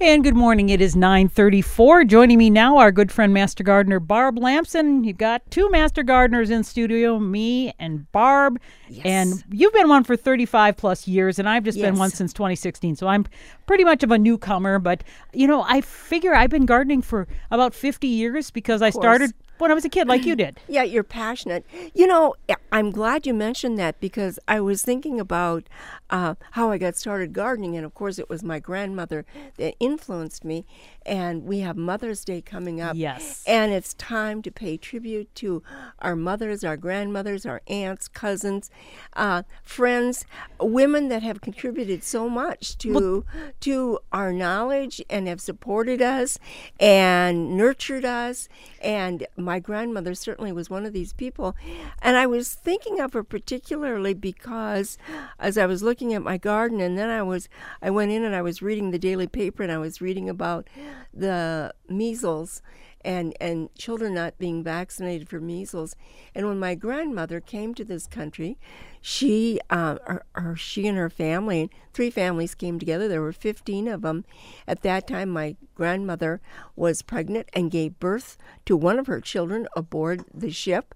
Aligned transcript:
And 0.00 0.22
good 0.22 0.36
morning. 0.36 0.68
It 0.68 0.80
is 0.80 0.94
9:34. 0.94 2.04
Joining 2.04 2.38
me 2.38 2.50
now, 2.50 2.76
our 2.76 2.92
good 2.92 3.10
friend 3.10 3.34
Master 3.34 3.64
Gardener 3.64 3.98
Barb 3.98 4.38
Lamson. 4.38 5.02
You've 5.02 5.18
got 5.18 5.42
two 5.50 5.68
Master 5.70 6.04
Gardeners 6.04 6.50
in 6.50 6.62
studio, 6.62 7.18
me 7.18 7.72
and 7.80 8.10
Barb. 8.12 8.60
Yes. 8.88 9.04
And 9.04 9.44
you've 9.50 9.72
been 9.72 9.88
one 9.88 10.04
for 10.04 10.14
35 10.14 10.76
plus 10.76 11.08
years, 11.08 11.40
and 11.40 11.48
I've 11.48 11.64
just 11.64 11.80
been 11.80 11.96
one 11.96 12.10
since 12.10 12.32
2016. 12.32 12.94
So 12.94 13.08
I'm 13.08 13.26
pretty 13.66 13.82
much 13.82 14.04
of 14.04 14.12
a 14.12 14.18
newcomer. 14.18 14.78
But 14.78 15.02
you 15.32 15.48
know, 15.48 15.62
I 15.62 15.80
figure 15.80 16.32
I've 16.32 16.50
been 16.50 16.64
gardening 16.64 17.02
for 17.02 17.26
about 17.50 17.74
50 17.74 18.06
years 18.06 18.52
because 18.52 18.82
I 18.82 18.90
started 18.90 19.32
when 19.58 19.72
I 19.72 19.74
was 19.74 19.84
a 19.84 19.88
kid, 19.88 20.06
like 20.06 20.24
you 20.24 20.36
did. 20.36 20.60
Yeah, 20.68 20.84
you're 20.84 21.02
passionate. 21.02 21.66
You 21.92 22.06
know, 22.06 22.36
I'm 22.70 22.90
glad 22.90 23.26
you 23.26 23.34
mentioned 23.34 23.78
that 23.78 23.98
because 24.00 24.38
I 24.46 24.60
was 24.60 24.82
thinking 24.82 25.18
about 25.18 25.68
uh, 26.10 26.34
how 26.52 26.70
I 26.70 26.78
got 26.78 26.96
started 26.96 27.32
gardening, 27.32 27.76
and 27.76 27.84
of 27.84 27.94
course, 27.94 28.18
it 28.18 28.28
was 28.28 28.42
my 28.42 28.58
grandmother 28.58 29.24
that 29.56 29.74
influenced 29.80 30.44
me. 30.44 30.66
And 31.06 31.44
we 31.44 31.60
have 31.60 31.76
Mother's 31.76 32.22
Day 32.24 32.42
coming 32.42 32.82
up. 32.82 32.94
Yes. 32.94 33.42
And 33.46 33.72
it's 33.72 33.94
time 33.94 34.42
to 34.42 34.50
pay 34.50 34.76
tribute 34.76 35.34
to 35.36 35.62
our 36.00 36.14
mothers, 36.14 36.62
our 36.64 36.76
grandmothers, 36.76 37.46
our 37.46 37.62
aunts, 37.66 38.08
cousins, 38.08 38.70
uh, 39.14 39.44
friends, 39.62 40.26
women 40.60 41.08
that 41.08 41.22
have 41.22 41.40
contributed 41.40 42.04
so 42.04 42.28
much 42.28 42.76
to 42.78 43.24
to 43.60 43.98
our 44.12 44.32
knowledge 44.32 45.02
and 45.08 45.26
have 45.28 45.40
supported 45.40 46.02
us 46.02 46.38
and 46.78 47.56
nurtured 47.56 48.04
us. 48.04 48.48
And 48.82 49.26
my 49.36 49.60
grandmother 49.60 50.14
certainly 50.14 50.52
was 50.52 50.68
one 50.68 50.84
of 50.84 50.92
these 50.92 51.14
people. 51.14 51.56
And 52.02 52.18
I 52.18 52.26
was 52.26 52.57
thinking 52.58 53.00
of 53.00 53.12
her 53.12 53.22
particularly 53.22 54.14
because 54.14 54.98
as 55.38 55.56
I 55.56 55.66
was 55.66 55.82
looking 55.82 56.14
at 56.14 56.22
my 56.22 56.36
garden, 56.36 56.80
and 56.80 56.98
then 56.98 57.08
I 57.08 57.22
was 57.22 57.48
I 57.80 57.90
went 57.90 58.10
in 58.10 58.24
and 58.24 58.34
I 58.34 58.42
was 58.42 58.62
reading 58.62 58.90
the 58.90 58.98
daily 58.98 59.26
paper 59.26 59.62
and 59.62 59.72
I 59.72 59.78
was 59.78 60.00
reading 60.00 60.28
about 60.28 60.68
the 61.12 61.72
measles 61.88 62.62
and 63.04 63.32
and 63.40 63.72
children 63.76 64.14
not 64.14 64.38
being 64.38 64.62
vaccinated 64.62 65.28
for 65.28 65.40
measles. 65.40 65.94
And 66.34 66.46
when 66.46 66.58
my 66.58 66.74
grandmother 66.74 67.40
came 67.40 67.72
to 67.74 67.84
this 67.84 68.06
country, 68.06 68.58
she 69.00 69.60
uh, 69.70 69.98
her, 70.32 70.56
she 70.56 70.86
and 70.88 70.98
her 70.98 71.10
family, 71.10 71.70
three 71.92 72.10
families 72.10 72.54
came 72.54 72.78
together. 72.78 73.08
There 73.08 73.22
were 73.22 73.32
fifteen 73.32 73.88
of 73.88 74.02
them. 74.02 74.24
At 74.66 74.82
that 74.82 75.06
time, 75.06 75.30
my 75.30 75.56
grandmother 75.74 76.40
was 76.74 77.02
pregnant 77.02 77.48
and 77.52 77.70
gave 77.70 78.00
birth 78.00 78.36
to 78.66 78.76
one 78.76 78.98
of 78.98 79.06
her 79.06 79.20
children 79.20 79.68
aboard 79.76 80.24
the 80.34 80.50
ship, 80.50 80.94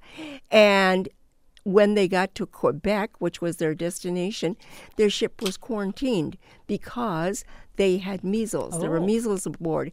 and 0.50 1.08
when 1.64 1.94
they 1.94 2.08
got 2.08 2.34
to 2.34 2.46
Quebec, 2.46 3.20
which 3.20 3.40
was 3.40 3.56
their 3.58 3.74
destination, 3.74 4.56
their 4.96 5.10
ship 5.10 5.40
was 5.42 5.56
quarantined 5.56 6.36
because 6.66 7.44
they 7.76 7.98
had 7.98 8.24
measles. 8.24 8.78
There 8.80 8.90
were 8.90 8.98
Oh. 8.98 9.06
measles 9.06 9.46
aboard. 9.46 9.92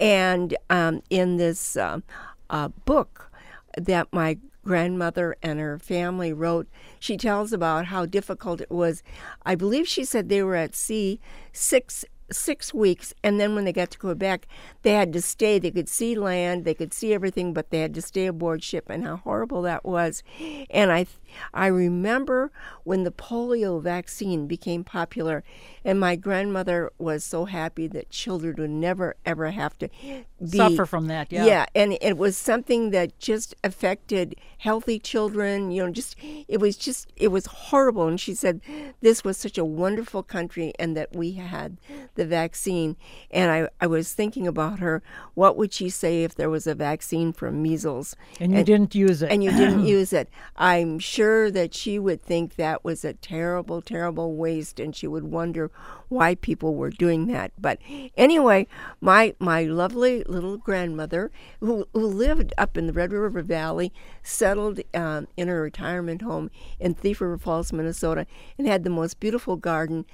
And 0.00 0.56
um, 0.70 1.02
in 1.10 1.36
this 1.36 1.76
um 1.76 2.02
uh, 2.50 2.68
book 2.86 3.30
that 3.76 4.08
my 4.12 4.38
grandmother 4.64 5.36
and 5.42 5.58
her 5.60 5.78
family 5.78 6.32
wrote, 6.32 6.66
she 6.98 7.16
tells 7.16 7.52
about 7.52 7.86
how 7.86 8.06
difficult 8.06 8.60
it 8.60 8.70
was. 8.70 9.02
I 9.44 9.54
believe 9.54 9.86
she 9.88 10.04
said 10.04 10.28
they 10.28 10.42
were 10.42 10.56
at 10.56 10.74
sea 10.74 11.20
six 11.52 12.04
six 12.30 12.74
weeks 12.74 13.14
and 13.22 13.40
then 13.40 13.54
when 13.54 13.64
they 13.64 13.72
got 13.72 13.90
to 13.90 13.98
Quebec 13.98 14.46
they 14.82 14.92
had 14.92 15.12
to 15.12 15.22
stay. 15.22 15.58
They 15.58 15.70
could 15.70 15.88
see 15.88 16.14
land 16.14 16.64
they 16.64 16.74
could 16.74 16.92
see 16.92 17.12
everything 17.14 17.52
but 17.52 17.70
they 17.70 17.80
had 17.80 17.94
to 17.94 18.02
stay 18.02 18.26
aboard 18.26 18.62
ship 18.62 18.86
and 18.88 19.04
how 19.04 19.16
horrible 19.16 19.62
that 19.62 19.84
was. 19.84 20.22
And 20.70 20.92
I 20.92 21.06
I 21.52 21.66
remember 21.66 22.50
when 22.84 23.04
the 23.04 23.10
polio 23.10 23.82
vaccine 23.82 24.46
became 24.46 24.84
popular 24.84 25.44
and 25.84 26.00
my 26.00 26.16
grandmother 26.16 26.90
was 26.98 27.24
so 27.24 27.44
happy 27.44 27.86
that 27.88 28.10
children 28.10 28.56
would 28.58 28.70
never 28.70 29.16
ever 29.24 29.50
have 29.50 29.78
to 29.78 29.88
be, 29.88 30.56
Suffer 30.56 30.86
from 30.86 31.06
that, 31.08 31.32
yeah. 31.32 31.44
yeah 31.44 31.66
and 31.74 31.98
it 32.00 32.16
was 32.16 32.36
something 32.36 32.90
that 32.90 33.18
just 33.18 33.54
affected 33.64 34.36
healthy 34.58 34.98
children 34.98 35.70
you 35.70 35.84
know 35.84 35.90
just 35.90 36.16
it 36.48 36.60
was 36.60 36.76
just 36.76 37.12
it 37.16 37.28
was 37.28 37.46
horrible. 37.46 38.06
And 38.08 38.20
she 38.20 38.34
said 38.34 38.60
this 39.00 39.24
was 39.24 39.36
such 39.36 39.58
a 39.58 39.64
wonderful 39.64 40.22
country 40.22 40.72
and 40.78 40.96
that 40.96 41.14
we 41.14 41.32
had 41.32 41.78
the 42.18 42.26
vaccine 42.26 42.96
and 43.30 43.50
i, 43.50 43.68
I 43.80 43.86
was 43.86 44.12
thinking 44.12 44.46
about 44.46 44.80
her 44.80 45.02
what 45.34 45.56
would 45.56 45.72
she 45.72 45.88
say 45.88 46.24
if 46.24 46.34
there 46.34 46.50
was 46.50 46.66
a 46.66 46.74
vaccine 46.74 47.32
for 47.32 47.52
measles? 47.52 48.16
And 48.40 48.52
you 48.52 48.64
didn't 48.64 48.94
use 48.94 49.22
it. 49.22 49.30
and 49.30 49.44
you 49.44 49.52
didn't 49.52 49.86
use 49.96 50.12
it. 50.12 50.28
I'm 50.56 50.98
sure 50.98 51.48
that 51.52 51.74
she 51.74 51.98
would 51.98 52.20
think 52.20 52.56
that 52.56 52.84
was 52.84 53.04
a 53.04 53.12
terrible 53.12 53.80
terrible 53.80 54.34
waste 54.34 54.80
and 54.80 54.96
she 54.96 55.06
would 55.06 55.24
wonder 55.24 55.70
why 56.08 56.34
people 56.34 56.74
were 56.74 56.90
doing 56.90 57.28
that. 57.28 57.52
But 57.56 57.78
anyway 58.16 58.66
my 59.00 59.34
my 59.38 59.62
lovely 59.62 60.24
little 60.24 60.56
grandmother 60.56 61.30
who, 61.60 61.86
who 61.92 62.06
lived 62.06 62.52
up 62.58 62.76
in 62.76 62.86
the 62.86 62.92
red 62.92 63.12
river 63.12 63.42
valley 63.42 63.92
settled 64.22 64.80
um, 64.94 65.28
in 65.36 65.48
her 65.48 65.62
retirement 65.62 66.22
home 66.22 66.50
in 66.80 66.94
thief 66.94 67.20
river 67.20 67.38
falls 67.38 67.72
minnesota 67.72 68.26
and 68.56 68.66
had 68.66 68.84
the 68.84 68.90
most 68.90 69.20
beautiful 69.20 69.56
garden 69.56 70.04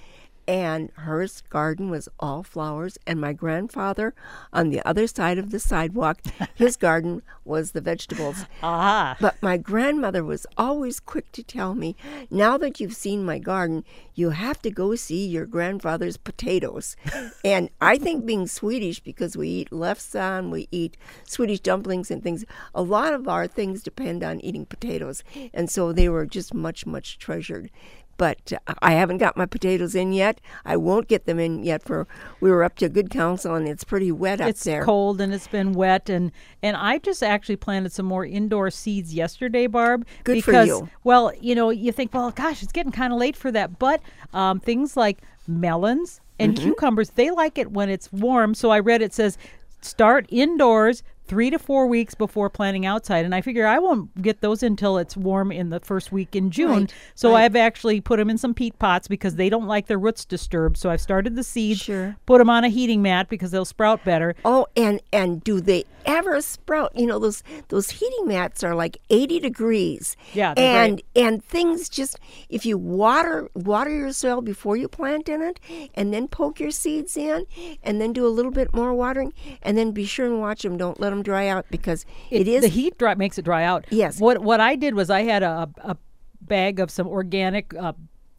and 0.47 0.91
her 0.95 1.27
garden 1.49 1.91
was 1.91 2.09
all 2.19 2.43
flowers 2.43 2.99
and 3.07 3.21
my 3.21 3.33
grandfather 3.33 4.15
on 4.53 4.71
the 4.71 4.87
other 4.87 5.07
side 5.07 5.39
of 5.39 5.51
the 5.51 5.59
sidewalk 5.59 6.21
his 6.55 6.77
garden 6.77 7.23
was 7.45 7.73
the 7.73 7.81
vegetables 7.81 8.45
Aha. 8.63 9.17
but 9.21 9.41
my 9.43 9.57
grandmother 9.57 10.25
was 10.25 10.47
always 10.57 11.01
quick 11.01 11.31
to 11.33 11.43
tell 11.43 11.75
me, 11.75 11.97
now 12.31 12.57
that 12.59 12.81
you've 12.81 12.97
seen 12.97 13.25
my 13.25 13.39
garden, 13.39 13.85
you 14.15 14.31
have 14.31 14.61
to 14.63 14.71
go 14.71 14.95
see 14.95 15.27
your 15.27 15.47
grandfather's 15.47 16.17
potatoes. 16.17 16.97
and 17.45 17.71
I 17.81 17.99
think 17.99 18.27
being 18.27 18.47
Swedish, 18.47 19.01
because 19.01 19.37
we 19.37 19.49
eat 19.49 19.71
lefsan, 19.71 20.51
we 20.51 20.69
eat 20.71 20.97
Swedish 21.25 21.61
dumplings 21.61 22.11
and 22.11 22.23
things, 22.23 22.45
a 22.75 22.83
lot 22.83 23.15
of 23.15 23.29
our 23.29 23.47
things 23.47 23.83
depend 23.83 24.23
on 24.23 24.41
eating 24.41 24.67
potatoes. 24.67 25.23
And 25.53 25.71
so 25.71 25.93
they 25.93 26.09
were 26.09 26.27
just 26.27 26.55
much, 26.55 26.87
much 26.87 27.19
treasured. 27.19 27.71
But 28.17 28.53
I 28.81 28.93
haven't 28.93 29.19
got 29.19 29.37
my 29.37 29.47
potatoes 29.47 29.95
in 29.95 30.13
yet. 30.13 30.41
I 30.65 30.77
won't 30.77 31.09
get 31.09 31.27
them 31.27 31.39
in 31.39 31.65
yet 31.65 31.83
for 31.83 32.07
we 32.41 32.51
were 32.51 32.63
up 32.65 32.77
to 32.77 32.89
good 32.89 33.11
counsel 33.11 33.55
and 33.55 33.67
it's 33.69 33.85
pretty 33.85 34.13
wet 34.13 34.41
up 34.41 34.49
it's 34.49 34.65
there. 34.65 34.85
cold 34.85 35.21
and 35.21 35.35
it's 35.35 35.49
been 35.49 35.73
wet 35.73 36.09
and 36.09 36.31
and 36.63 36.77
I 36.77 36.99
just 36.99 37.23
actually 37.23 37.57
planted 37.57 37.93
some 37.93 38.07
more 38.07 38.25
indoor 38.25 38.71
seeds 38.71 39.15
yesterday, 39.15 39.67
Barb. 39.67 40.07
Good 40.25 40.43
for 40.45 40.53
because, 40.53 40.69
you. 40.69 40.89
Well, 41.03 41.33
you 41.41 41.55
know, 41.55 41.71
you 41.71 41.93
think, 41.93 42.15
well, 42.15 42.31
gosh, 42.31 42.63
it's 42.63 42.73
getting 42.73 42.93
kind 42.93 43.13
of 43.13 43.19
late 43.19 43.37
for 43.37 43.51
that, 43.53 43.79
but 43.79 44.01
um, 44.33 44.61
things 44.61 44.97
like 44.97 45.19
melons 45.47 46.21
and 46.39 46.55
Mm-hmm. 46.57 46.65
cucumbers, 46.65 47.11
they 47.11 47.31
like 47.31 47.59
it 47.59 47.71
when 47.71 47.89
it's 47.89 48.13
warm. 48.13 48.55
So 48.55 48.71
I 48.71 48.81
read 48.81 49.03
it 49.03 49.13
says 49.15 49.39
start 49.83 50.27
indoors 50.31 51.03
three 51.27 51.51
to 51.51 51.59
four 51.59 51.87
weeks 51.87 52.15
before 52.15 52.51
planting 52.51 52.85
outside 52.85 53.25
and 53.25 53.35
i 53.35 53.41
figure 53.41 53.67
i 53.67 53.79
won't 53.79 54.21
get 54.23 54.41
those 54.41 54.63
until 54.63 54.99
it's 54.99 55.17
warm 55.17 55.51
in 55.51 55.71
the 55.71 55.81
first 55.81 56.13
week 56.13 56.37
in 56.37 56.51
june 56.51 56.81
Right, 56.83 56.95
so 57.15 57.33
right. 57.33 57.45
i've 57.45 57.57
actually 57.57 58.01
put 58.01 58.19
them 58.19 58.29
in 58.31 58.37
some 58.39 58.53
peat 58.55 58.79
pots 58.79 59.09
because 59.09 59.37
they 59.37 59.49
don't 59.49 59.67
like 59.67 59.87
their 59.87 59.99
roots 59.99 60.25
disturbed 60.25 60.77
so 60.77 60.91
i've 60.91 61.01
started 61.01 61.35
the 61.37 61.43
seeds 61.45 61.81
Sure. 61.81 62.17
put 62.27 62.39
them 62.39 62.51
on 62.51 62.65
a 62.65 62.69
heating 62.69 63.01
mat 63.03 63.29
because 63.29 63.51
they'll 63.51 63.65
sprout 63.65 64.05
better 64.05 64.35
Oh, 64.45 64.67
and 64.77 65.01
and 65.13 65.43
do 65.43 65.61
they 65.61 65.85
ever 66.07 66.39
sprout? 66.43 66.93
You 66.95 67.07
know 67.07 67.19
those 67.19 67.43
those 67.69 67.89
heating 67.91 68.27
mats 68.27 68.63
are 68.63 68.75
like 68.75 68.99
eighty 69.09 69.41
degrees. 69.41 70.17
Yeah, 70.35 70.53
and 70.57 71.01
and 71.17 71.43
things 71.43 71.89
just 71.89 72.19
if 72.51 72.67
you 72.67 72.77
water 72.77 73.49
water 73.55 73.89
your 73.91 74.13
soil 74.13 74.43
before 74.43 74.77
you 74.77 74.87
plant 74.89 75.29
in 75.31 75.41
it, 75.41 75.61
and 75.95 76.13
then 76.13 76.29
poke 76.29 76.61
your 76.61 76.71
seeds 76.73 77.17
in, 77.17 77.47
and 77.83 78.01
then 78.03 78.13
do 78.13 78.27
a 78.27 78.29
little 78.29 78.51
bit 78.53 78.75
more 78.75 78.93
watering, 78.93 79.33
and 79.63 79.79
then 79.79 79.93
be 79.93 80.05
sure 80.05 80.27
and 80.27 80.41
watch 80.41 80.63
them. 80.63 80.77
Don't 80.77 81.01
let 81.01 81.11
them 81.15 81.23
dry 81.23 81.49
out 81.49 81.67
because 81.71 82.05
it 82.31 82.47
is 82.49 82.63
the 82.63 82.69
heat 82.69 82.99
dry 82.99 83.15
makes 83.15 83.39
it 83.39 83.45
dry 83.45 83.65
out. 83.65 83.85
Yes. 83.91 84.21
What 84.21 84.39
what 84.43 84.61
I 84.61 84.77
did 84.77 84.95
was 84.95 85.11
I 85.11 85.23
had 85.23 85.43
a, 85.43 85.69
a 85.79 85.97
bag 86.41 86.81
of 86.81 86.91
some 86.91 87.07
organic 87.09 87.75
uh, 87.75 87.93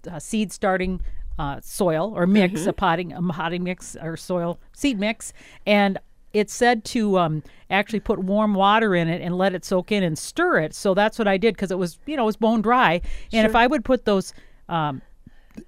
uh, 0.09 0.19
seed 0.19 0.51
starting 0.51 1.01
uh, 1.39 1.59
soil 1.61 2.13
or 2.15 2.27
mix, 2.27 2.61
Mm-hmm. 2.61 2.69
a 2.69 2.73
potting 2.73 3.13
a 3.13 3.21
potting 3.21 3.63
mix 3.63 3.95
or 4.01 4.15
soil 4.17 4.59
seed 4.73 4.99
mix, 4.99 5.33
and 5.65 5.97
it 6.33 6.49
said 6.49 6.83
to 6.83 7.17
um, 7.17 7.43
actually 7.69 8.01
put 8.01 8.19
warm 8.19 8.53
water 8.53 8.93
in 8.93 9.07
it 9.07 9.21
and 9.21 9.37
let 9.37 9.53
it 9.55 9.63
soak 9.65 9.91
in 9.91 10.03
and 10.03 10.17
stir 10.17 10.59
it. 10.59 10.73
So 10.73 10.93
that's 10.93 11.17
what 11.17 11.27
I 11.27 11.37
did 11.37 11.55
because 11.55 11.71
it 11.71 11.77
was 11.77 11.99
you 12.05 12.15
know 12.15 12.23
it 12.23 12.27
was 12.27 12.37
bone 12.37 12.61
dry, 12.61 13.01
and 13.33 13.47
if 13.47 13.55
I 13.55 13.67
would 13.67 13.83
put 13.85 14.05
those. 14.05 14.33
Um, 14.69 15.01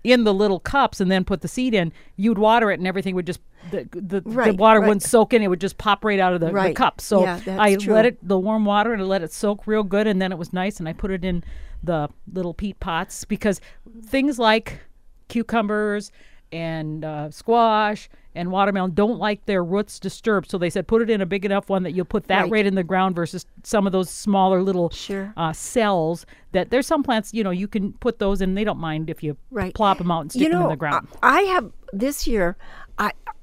in 0.03 0.25
the 0.25 0.33
little 0.33 0.60
cups 0.60 1.00
and 1.00 1.10
then 1.10 1.24
put 1.24 1.39
the 1.39 1.48
seed 1.48 1.74
in, 1.74 1.94
you'd 2.18 2.38
water 2.38 2.69
it 2.71 2.77
and 2.77 2.86
everything 2.86 3.15
would 3.15 3.25
just 3.25 3.39
the 3.71 3.87
the, 3.91 4.21
the 4.21 4.53
water 4.57 4.79
right. 4.79 4.87
wouldn't 4.87 5.03
soak 5.03 5.33
in; 5.33 5.41
it 5.41 5.47
would 5.47 5.61
just 5.61 5.77
pop 5.77 6.03
right 6.05 6.19
out 6.19 6.33
of 6.33 6.39
the, 6.41 6.51
the 6.51 6.73
cup. 6.73 7.01
So 7.01 7.23
Yeah, 7.23 7.39
I 7.59 7.75
true. 7.75 7.93
let 7.93 8.05
it 8.05 8.17
the 8.27 8.37
warm 8.39 8.65
water 8.65 8.93
and 8.93 9.01
I 9.01 9.05
let 9.05 9.21
it 9.23 9.31
soak 9.31 9.67
real 9.67 9.83
good, 9.83 10.07
and 10.07 10.21
then 10.21 10.31
it 10.31 10.37
was 10.37 10.53
nice. 10.53 10.79
And 10.79 10.87
I 10.87 10.93
put 10.93 11.11
it 11.11 11.23
in 11.23 11.43
the 11.83 12.09
little 12.31 12.53
peat 12.53 12.79
pots 12.79 13.25
because 13.25 13.61
things 14.05 14.39
like 14.39 14.79
cucumbers 15.27 16.11
and 16.51 17.03
uh, 17.03 17.29
squash 17.29 18.09
and 18.33 18.51
watermelon 18.51 18.93
don't 18.93 19.17
like 19.17 19.45
their 19.47 19.63
roots 19.63 19.99
disturbed. 19.99 20.49
So 20.49 20.57
they 20.57 20.69
said 20.69 20.87
put 20.87 21.01
it 21.01 21.09
in 21.09 21.21
a 21.21 21.25
big 21.25 21.43
enough 21.43 21.69
one 21.69 21.83
that 21.83 21.91
you'll 21.91 22.05
put 22.05 22.27
that 22.27 22.43
right, 22.43 22.51
Right. 22.51 22.65
in 22.65 22.75
the 22.75 22.83
ground 22.83 23.15
versus 23.15 23.45
some 23.63 23.85
of 23.87 23.91
those 23.91 24.09
smaller 24.09 24.61
little 24.61 24.89
Sure. 24.91 25.33
uh, 25.35 25.51
cells. 25.53 26.25
That 26.53 26.69
there's 26.69 26.87
some 26.87 27.03
plants 27.03 27.33
you 27.33 27.43
know 27.43 27.49
you 27.51 27.67
can 27.67 27.93
put 27.93 28.19
those 28.19 28.41
in. 28.41 28.53
They 28.53 28.63
don't 28.63 28.77
mind 28.79 29.09
if 29.09 29.23
you 29.23 29.37
Right. 29.51 29.73
plop 29.73 29.97
them 29.97 30.11
out 30.11 30.21
and 30.21 30.31
stick 30.31 30.43
you 30.43 30.49
know, 30.49 30.57
them 30.59 30.63
in 30.67 30.69
the 30.69 30.75
ground. 30.77 31.07
I 31.21 31.41
have 31.41 31.71
this 31.91 32.27
year. 32.27 32.57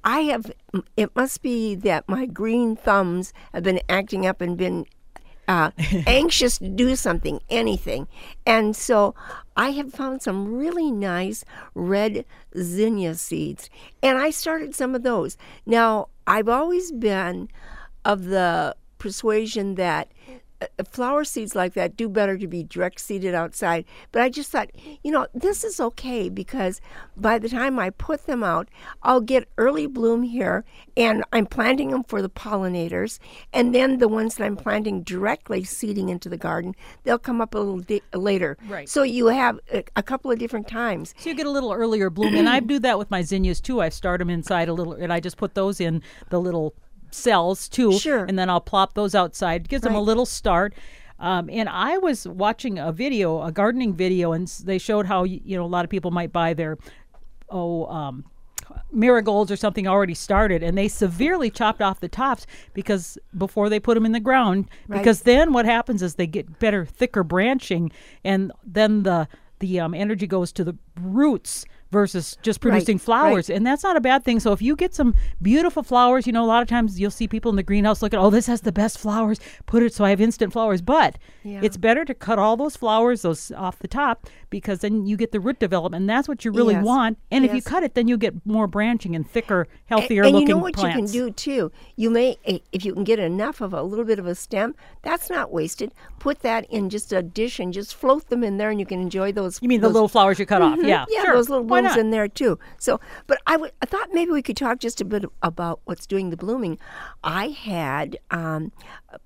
I 0.05 0.21
have. 0.21 0.53
It 0.97 1.15
must 1.17 1.43
be 1.43 1.75
that 1.77 2.09
my 2.09 2.27
green 2.27 2.77
thumbs 2.77 3.33
have 3.53 3.63
been 3.63 3.81
acting 3.89 4.27
up 4.27 4.41
and 4.41 4.57
been 4.57 4.87
uh, 5.49 5.71
anxious 6.07 6.59
to 6.59 6.69
do 6.69 6.95
something, 6.97 7.41
anything. 7.49 8.07
And 8.47 8.77
so 8.77 9.15
I 9.57 9.71
have 9.71 9.93
found 9.93 10.23
some 10.23 10.55
really 10.55 10.91
nice 10.91 11.45
red 11.75 12.25
zinnia 12.57 13.15
seeds, 13.15 13.71
and 14.03 14.19
I 14.19 14.31
started 14.31 14.75
some 14.75 14.95
of 14.95 15.03
those. 15.03 15.37
Now, 15.67 16.09
I've 16.27 16.49
always 16.49 16.93
been 16.93 17.49
of 18.05 18.25
the 18.25 18.77
persuasion 18.99 19.75
that 19.77 20.09
Uh, 20.79 20.85
flower 20.85 21.25
seeds 21.25 21.55
like 21.55 21.75
that 21.75 21.97
do 21.97 22.09
better 22.09 22.37
to 22.39 22.47
be 22.47 22.63
direct 22.63 23.01
seeded 23.01 23.35
outside. 23.35 23.85
But 24.13 24.23
I 24.23 24.29
just 24.29 24.51
thought, 24.51 24.71
you 25.03 25.11
know, 25.11 25.27
this 25.35 25.65
is 25.65 25.81
okay 25.81 26.29
because 26.29 26.81
by 27.17 27.39
the 27.39 27.49
time 27.49 27.79
I 27.79 27.91
put 27.91 28.27
them 28.27 28.43
out, 28.43 28.69
I'll 29.03 29.21
get 29.21 29.49
early 29.59 29.87
bloom 29.87 30.23
here 30.23 30.65
and 30.97 31.25
I'm 31.33 31.47
planting 31.47 31.91
them 31.91 32.05
for 32.05 32.23
the 32.23 32.31
pollinators. 32.31 33.19
And 33.53 33.75
then 33.75 33.99
the 33.99 34.09
ones 34.09 34.37
that 34.37 34.45
I'm 34.45 34.57
planting 34.57 35.03
directly 35.03 35.65
seeding 35.65 36.09
into 36.09 36.29
the 36.29 36.37
garden, 36.37 36.75
they'll 37.05 37.19
come 37.19 37.41
up 37.41 37.55
a 37.55 37.59
little 37.59 37.81
di- 37.81 38.03
later. 38.13 38.57
Right. 38.69 38.89
So 38.89 39.03
you 39.03 39.27
have 39.27 39.59
a, 39.73 39.85
a 39.97 40.03
couple 40.03 40.31
of 40.31 40.39
different 40.39 40.69
times. 40.69 41.15
So 41.19 41.31
you 41.31 41.35
get 41.35 41.47
a 41.47 41.51
little 41.51 41.73
earlier 41.73 42.11
bloom, 42.11 42.35
and 42.35 42.49
I 42.49 42.61
do 42.75 42.79
that 42.81 42.99
with 42.99 43.11
my 43.11 43.23
zinnias 43.23 43.61
too. 43.61 43.81
I 43.81 43.89
start 43.89 44.19
them 44.19 44.31
inside 44.31 44.69
a 44.69 44.73
little, 44.73 44.93
and 44.93 45.13
I 45.13 45.21
just 45.21 45.37
put 45.37 45.55
those 45.55 45.81
in 45.81 46.03
the 46.31 46.41
little 46.41 46.75
cells 47.15 47.69
too. 47.69 47.99
Sure. 47.99 48.25
And 48.25 48.39
then 48.39 48.51
I'll 48.51 48.61
plop 48.61 48.95
those 48.95 49.15
outside. 49.15 49.69
Gives 49.69 49.83
them 49.83 49.95
a 49.95 50.01
little 50.01 50.27
start. 50.27 50.75
Um, 51.19 51.49
and 51.49 51.69
I 51.69 51.97
was 51.99 52.27
watching 52.27 52.79
a 52.79 52.93
video, 52.93 53.43
a 53.43 53.53
gardening 53.53 53.95
video, 53.95 54.33
and 54.33 54.49
they 54.65 54.79
showed 54.79 55.07
how 55.07 55.25
you 55.25 55.57
know 55.57 55.65
a 55.65 55.67
lot 55.67 55.85
of 55.85 55.91
people 55.91 56.11
might 56.11 56.33
buy 56.33 56.55
their 56.55 56.77
oh 57.49 57.87
um, 57.87 58.25
marigolds 58.93 59.51
or 59.51 59.57
something 59.57 59.87
already 59.87 60.15
started, 60.15 60.63
and 60.63 60.77
they 60.77 60.89
severely 60.89 61.51
chopped 61.51 61.81
off 61.81 62.01
the 62.01 62.09
tops 62.09 62.47
because 62.73 63.17
before 63.37 63.69
they 63.69 63.79
put 63.79 63.95
them 63.95 64.05
in 64.05 64.13
the 64.13 64.21
ground. 64.21 64.69
Right. 64.89 64.99
Because 64.99 65.23
then 65.23 65.53
what 65.53 65.67
happens 65.67 66.03
is 66.03 66.17
they 66.17 66.27
get 66.27 66.59
better, 66.59 66.85
thicker 66.85 67.23
branching, 67.23 67.93
and 68.25 68.53
then 68.65 69.05
the 69.05 69.29
the 69.61 69.81
um, 69.81 69.95
energy 69.95 70.27
goes 70.27 70.53
to 70.53 70.65
the 70.65 70.77
roots 71.01 71.65
versus 71.95 72.37
just 72.43 72.61
producing 72.61 72.97
right. 72.97 73.03
flowers 73.05 73.49
and 73.49 73.65
that's 73.65 73.85
not 73.85 73.97
a 73.97 74.01
bad 74.01 74.25
thing 74.25 74.41
so 74.41 74.53
if 74.53 74.61
you 74.61 74.75
get 74.75 74.93
some 74.95 75.15
beautiful 75.41 75.83
flowers 75.85 76.27
you 76.27 76.33
know 76.33 76.43
a 76.45 76.51
lot 76.55 76.61
of 76.61 76.69
times 76.69 76.99
you'll 76.99 77.11
see 77.11 77.29
people 77.29 77.49
in 77.51 77.57
the 77.57 77.63
greenhouse 77.63 78.03
looking 78.03 78.19
oh 78.19 78.31
this 78.31 78.47
has 78.49 78.63
the 78.63 78.73
best 78.73 78.99
flowers 78.99 79.39
put 79.67 79.81
it 79.83 79.95
so 79.95 80.05
i 80.05 80.11
have 80.11 80.21
instant 80.21 80.53
flowers 80.53 80.83
but 80.83 81.17
Yeah. 81.45 81.61
it's 81.63 81.77
better 81.77 82.05
to 82.05 82.13
cut 82.15 82.39
all 82.41 82.57
those 82.57 82.75
flowers 82.77 83.23
those 83.23 83.53
off 83.53 83.79
the 83.79 83.87
top 83.89 84.27
because 84.51 84.81
then 84.81 85.07
you 85.07 85.17
get 85.17 85.31
the 85.31 85.39
root 85.41 85.61
development 85.61 86.03
and 86.03 86.11
that's 86.11 86.27
what 86.29 86.45
you 86.45 86.51
really 86.51 86.75
Yes. 86.75 86.85
want 86.85 87.19
and 87.31 87.45
if 87.45 87.55
you 87.55 87.63
cut 87.63 87.83
it 87.85 87.95
then 87.95 88.09
you 88.09 88.17
get 88.19 88.35
more 88.45 88.67
branching 88.67 89.15
and 89.15 89.25
thicker 89.31 89.69
healthier 89.87 90.25
and 90.25 90.33
looking 90.33 90.49
you 90.49 90.55
know 90.55 90.61
what 90.61 90.75
plants 90.75 91.15
you 91.15 91.23
can 91.27 91.29
do 91.29 91.33
too 91.35 91.73
you 91.95 92.11
may 92.11 92.37
if 92.73 92.85
you 92.85 92.93
can 92.93 93.05
get 93.05 93.21
enough 93.21 93.61
of 93.61 93.73
a 93.73 93.83
little 93.83 94.05
bit 94.05 94.19
of 94.19 94.27
a 94.27 94.35
stem 94.35 94.75
that's 95.03 95.31
not 95.31 95.53
wasted 95.53 95.93
put 96.19 96.41
that 96.41 96.67
in 96.71 96.91
just 96.91 97.13
a 97.13 97.23
dish 97.23 97.61
and 97.61 97.73
just 97.73 97.95
float 97.95 98.29
them 98.31 98.43
in 98.43 98.57
there 98.59 98.71
and 98.71 98.81
you 98.81 98.87
can 98.87 99.01
enjoy 99.01 99.31
those 99.31 99.61
you 99.63 99.69
mean 99.69 99.81
the 99.81 99.89
little 99.89 100.09
flowers 100.09 100.39
you 100.41 100.47
cut 100.47 100.61
off 100.63 100.79
Mhm. 100.79 100.89
yeah 100.89 101.05
yeah, 101.09 101.23
sure. 101.23 101.35
those 101.35 101.49
little 101.49 101.65
In 101.97 102.11
there 102.11 102.29
too. 102.29 102.59
So, 102.79 103.01
but 103.27 103.39
I 103.47 103.57
thought 103.87 104.09
maybe 104.13 104.33
we 104.33 104.43
could 104.43 104.57
talk 104.57 104.81
just 104.81 105.01
a 105.01 105.05
bit 105.05 105.25
about 105.43 105.81
what's 105.85 106.07
doing 106.07 106.31
the 106.31 106.37
blooming. 106.37 106.79
I 107.23 107.49
had 107.49 108.19
um, 108.31 108.73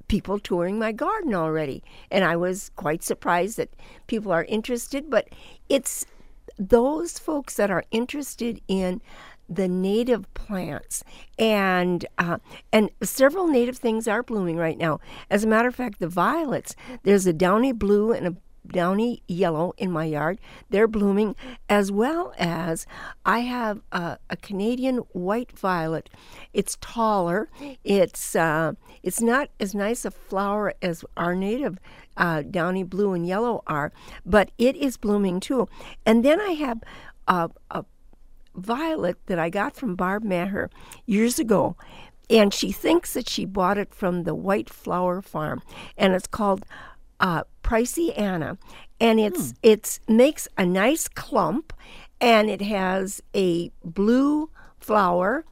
people 0.08 0.38
touring 0.38 0.78
my 0.78 0.92
garden 0.92 1.34
already, 1.34 1.82
and 2.10 2.24
I 2.24 2.36
was 2.36 2.70
quite 2.76 3.02
surprised 3.02 3.56
that 3.56 3.70
people 4.06 4.32
are 4.32 4.44
interested. 4.44 5.10
But 5.10 5.28
it's 5.68 6.06
those 6.58 7.18
folks 7.18 7.54
that 7.56 7.70
are 7.70 7.84
interested 7.90 8.60
in 8.68 9.00
the 9.48 9.68
native 9.68 10.32
plants 10.34 11.02
and 11.38 12.04
uh, 12.18 12.38
and 12.72 12.90
several 13.02 13.46
native 13.46 13.78
things 13.78 14.06
are 14.06 14.22
blooming 14.22 14.56
right 14.56 14.76
now. 14.76 15.00
As 15.30 15.44
a 15.44 15.46
matter 15.46 15.68
of 15.68 15.74
fact, 15.74 16.00
the 16.00 16.08
violets. 16.08 16.76
There's 17.02 17.26
a 17.26 17.32
downy 17.32 17.72
blue 17.72 18.12
and 18.12 18.26
a 18.26 18.36
downy 18.70 19.22
yellow 19.26 19.72
in 19.78 19.90
my 19.90 20.04
yard. 20.04 20.38
They're 20.70 20.88
blooming, 20.88 21.36
as 21.68 21.90
well 21.90 22.34
as 22.38 22.86
I 23.24 23.40
have 23.40 23.80
a, 23.92 24.18
a 24.30 24.36
Canadian 24.36 24.98
white 25.12 25.52
violet. 25.52 26.10
It's 26.52 26.76
taller. 26.80 27.48
It's 27.84 28.36
uh, 28.36 28.72
it's 29.02 29.20
not 29.20 29.50
as 29.60 29.74
nice 29.74 30.04
a 30.04 30.10
flower 30.10 30.74
as 30.82 31.04
our 31.16 31.34
native 31.34 31.78
uh, 32.16 32.42
downy 32.42 32.82
blue 32.82 33.12
and 33.12 33.26
yellow 33.26 33.62
are, 33.66 33.92
but 34.26 34.50
it 34.58 34.76
is 34.76 34.96
blooming 34.96 35.40
too. 35.40 35.68
And 36.04 36.24
then 36.24 36.40
I 36.40 36.52
have 36.52 36.82
a, 37.26 37.50
a 37.70 37.84
violet 38.54 39.16
that 39.26 39.38
I 39.38 39.50
got 39.50 39.76
from 39.76 39.94
Barb 39.94 40.24
Maher 40.24 40.70
years 41.06 41.38
ago. 41.38 41.76
And 42.30 42.52
she 42.52 42.72
thinks 42.72 43.14
that 43.14 43.26
she 43.26 43.46
bought 43.46 43.78
it 43.78 43.94
from 43.94 44.24
the 44.24 44.34
White 44.34 44.68
Flower 44.68 45.22
Farm, 45.22 45.62
and 45.96 46.12
it's 46.12 46.26
called 46.26 46.66
uh, 47.20 47.44
Priceana, 47.62 48.58
and 49.00 49.20
it's 49.20 49.54
it's 49.62 50.00
makes 50.08 50.48
a 50.56 50.64
nice 50.64 51.08
clump, 51.08 51.72
and 52.20 52.48
it 52.48 52.62
has 52.62 53.22
a 53.34 53.70
blue 53.84 54.50
flower, 54.78 55.44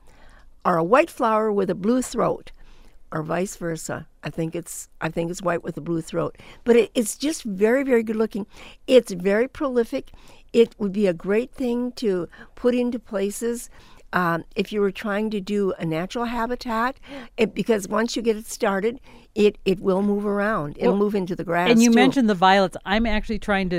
or 0.64 0.76
a 0.76 0.84
white 0.84 1.10
flower 1.10 1.52
with 1.52 1.70
a 1.70 1.74
blue 1.74 2.02
throat, 2.02 2.52
or 3.12 3.22
vice 3.22 3.56
versa. 3.56 4.06
I 4.22 4.30
think 4.30 4.54
it's 4.54 4.88
I 5.00 5.08
think 5.08 5.30
it's 5.30 5.42
white 5.42 5.62
with 5.62 5.76
a 5.76 5.80
blue 5.80 6.00
throat, 6.00 6.38
but 6.64 6.76
it, 6.76 6.90
it's 6.94 7.16
just 7.16 7.44
very 7.44 7.82
very 7.82 8.02
good 8.02 8.16
looking. 8.16 8.46
It's 8.86 9.12
very 9.12 9.48
prolific. 9.48 10.10
It 10.52 10.74
would 10.78 10.92
be 10.92 11.06
a 11.06 11.12
great 11.12 11.52
thing 11.52 11.92
to 11.92 12.28
put 12.54 12.74
into 12.74 12.98
places. 12.98 13.68
Um, 14.20 14.44
if 14.56 14.72
you 14.72 14.80
were 14.80 14.90
trying 15.04 15.28
to 15.30 15.40
do 15.40 15.74
a 15.78 15.84
natural 15.84 16.24
habitat, 16.24 16.98
it, 17.36 17.54
because 17.54 17.86
once 17.86 18.16
you 18.16 18.22
get 18.22 18.34
it 18.36 18.46
started, 18.46 18.98
it, 19.34 19.58
it 19.66 19.78
will 19.80 20.00
move 20.02 20.24
around. 20.24 20.76
It'll 20.80 20.96
move 20.96 21.14
into 21.14 21.36
the 21.36 21.44
grass. 21.44 21.70
and 21.70 21.82
you 21.82 21.90
too. 21.90 21.94
mentioned 22.02 22.28
the 22.30 22.34
violets 22.48 22.76
i'm 22.86 23.04
actually 23.06 23.38
trying 23.38 23.68
to 23.68 23.78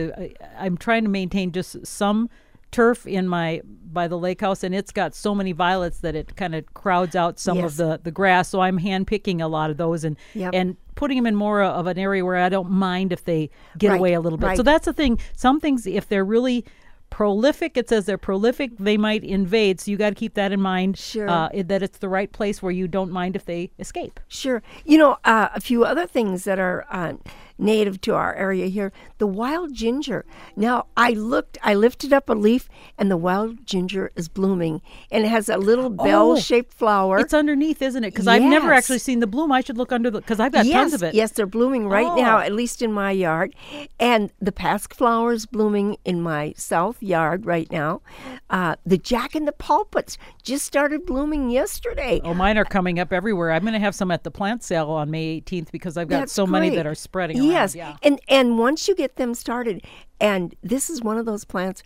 i'm 0.61 0.77
trying 0.77 1.03
to 1.03 1.09
maintain 1.09 1.51
just 1.51 1.71
some 1.85 2.29
turf 2.69 3.07
in 3.07 3.27
my 3.27 3.61
by 3.99 4.07
the 4.07 4.17
lake 4.17 4.41
house 4.41 4.61
and 4.63 4.75
it's 4.75 4.91
got 4.91 5.15
so 5.15 5.33
many 5.33 5.53
violets 5.53 5.99
that 6.01 6.15
it 6.15 6.35
kind 6.35 6.53
of 6.53 6.61
crowds 6.73 7.15
out 7.15 7.39
some 7.39 7.57
Yes. 7.57 7.71
of 7.71 7.77
the 7.77 7.99
the 8.03 8.11
grass 8.11 8.49
so 8.49 8.59
i'm 8.59 8.77
hand 8.77 9.07
picking 9.07 9.41
a 9.41 9.47
lot 9.47 9.71
of 9.71 9.77
those 9.77 10.03
and 10.03 10.17
Yep. 10.35 10.51
and 10.53 10.77
putting 10.95 11.17
them 11.17 11.25
in 11.25 11.35
more 11.35 11.63
of 11.63 11.87
an 11.87 11.97
area 11.97 12.23
where 12.25 12.35
i 12.35 12.49
don't 12.49 12.69
mind 12.69 13.11
if 13.11 13.23
they 13.23 13.49
get 13.77 13.89
Right, 13.91 13.99
away 13.99 14.13
a 14.13 14.21
little 14.21 14.37
bit 14.37 14.55
so 14.57 14.63
that's 14.63 14.85
the 14.85 14.93
thing 14.93 15.17
some 15.35 15.59
things 15.59 15.87
if 15.87 16.07
they're 16.09 16.25
really 16.25 16.65
prolific 17.09 17.77
it 17.77 17.87
says 17.89 18.05
they're 18.05 18.17
prolific 18.17 18.71
they 18.77 18.97
might 18.97 19.23
invade 19.23 19.79
so 19.79 19.89
you 19.89 19.97
got 19.97 20.09
to 20.09 20.15
keep 20.15 20.33
that 20.35 20.51
in 20.51 20.61
mind 20.61 20.97
Sure. 20.97 21.29
uh, 21.29 21.49
that 21.65 21.81
it's 21.81 21.97
the 21.99 22.09
right 22.09 22.31
place 22.31 22.61
where 22.61 22.71
you 22.71 22.87
don't 22.87 23.11
mind 23.11 23.35
if 23.35 23.45
they 23.45 23.71
escape 23.79 24.19
Sure. 24.27 24.61
You 24.85 24.97
know, 24.97 25.17
uh, 25.25 25.49
a 25.55 25.61
few 25.61 25.83
other 25.85 26.05
things 26.05 26.43
that 26.43 26.59
are 26.59 26.85
uh, 26.91 27.13
native 27.57 27.99
to 28.01 28.13
our 28.13 28.33
area 28.35 28.67
here 28.67 28.91
the 29.17 29.27
wild 29.27 29.73
ginger. 29.73 30.25
Now, 30.55 30.85
I 30.95 31.11
looked, 31.11 31.57
I 31.63 31.73
lifted 31.73 32.13
up 32.13 32.29
a 32.29 32.33
leaf, 32.33 32.69
and 32.99 33.09
the 33.09 33.17
wild 33.17 33.65
ginger 33.65 34.11
is 34.15 34.27
blooming, 34.29 34.81
and 35.11 35.25
it 35.25 35.29
has 35.29 35.49
a 35.49 35.57
little 35.57 35.89
bell 35.89 36.35
shaped 36.37 36.73
flower. 36.73 37.17
it's 37.19 37.33
underneath 37.33 37.81
isn't 37.81 38.03
it 38.03 38.11
because 38.11 38.27
i've 38.27 38.41
never 38.43 38.71
actually 38.73 38.99
seen 38.99 39.19
the 39.19 39.27
bloom 39.27 39.51
i 39.51 39.61
should 39.61 39.77
look 39.77 39.91
under 39.91 40.11
the 40.11 40.19
because 40.19 40.39
i've 40.39 40.51
got 40.51 40.65
yes, 40.65 40.73
tons 40.73 40.93
of 40.93 41.03
it 41.03 41.13
Yes, 41.15 41.31
they're 41.31 41.45
blooming 41.47 41.87
right 41.87 42.15
now, 42.15 42.37
Oh. 42.37 42.41
at 42.41 42.51
least 42.51 42.81
in 42.81 42.91
my 42.91 43.11
yard. 43.11 43.55
And 43.99 44.31
the 44.39 44.51
pasque 44.51 44.93
flower 44.93 45.33
is 45.33 45.45
blooming 45.45 45.97
in 46.05 46.21
my 46.21 46.53
south 46.57 47.01
yard 47.01 47.45
right 47.45 47.71
now. 47.71 48.01
Uh, 48.49 48.75
the 48.85 48.97
jack 48.97 49.35
in 49.35 49.45
the 49.45 49.51
pulpits 49.51 50.17
just 50.43 50.65
started 50.65 51.05
blooming 51.05 51.49
yesterday. 51.49 52.21
Oh, 52.23 52.33
mine 52.33 52.57
are 52.57 52.65
coming 52.65 52.99
up 52.99 53.11
everywhere. 53.11 53.51
I'm 53.51 53.61
going 53.63 53.73
to 53.73 53.79
have 53.79 53.95
some 53.95 54.11
at 54.11 54.23
the 54.23 54.31
plant 54.31 54.63
sale 54.63 54.89
on 54.89 55.09
May 55.09 55.41
18th 55.41 55.71
because 55.71 55.97
I've 55.97 56.07
got 56.07 56.19
That's 56.19 56.33
so 56.33 56.45
many 56.45 56.69
that 56.69 56.85
are 56.85 56.95
spreading 56.95 57.37
around. 57.47 57.61
Yes, 57.61 57.75
Yeah. 57.75 57.97
and 58.03 58.19
and 58.27 58.57
once 58.59 58.87
you 58.87 58.95
get 58.95 59.15
them 59.15 59.33
started, 59.33 59.83
and 60.19 60.55
this 60.61 60.89
is 60.89 61.01
one 61.01 61.17
of 61.17 61.25
those 61.25 61.45
plants 61.45 61.83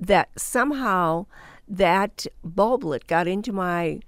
that 0.00 0.28
somehow 0.36 1.26
that 1.68 2.26
bulblet 2.42 3.06
got 3.06 3.26
into 3.26 3.52
my 3.52 4.00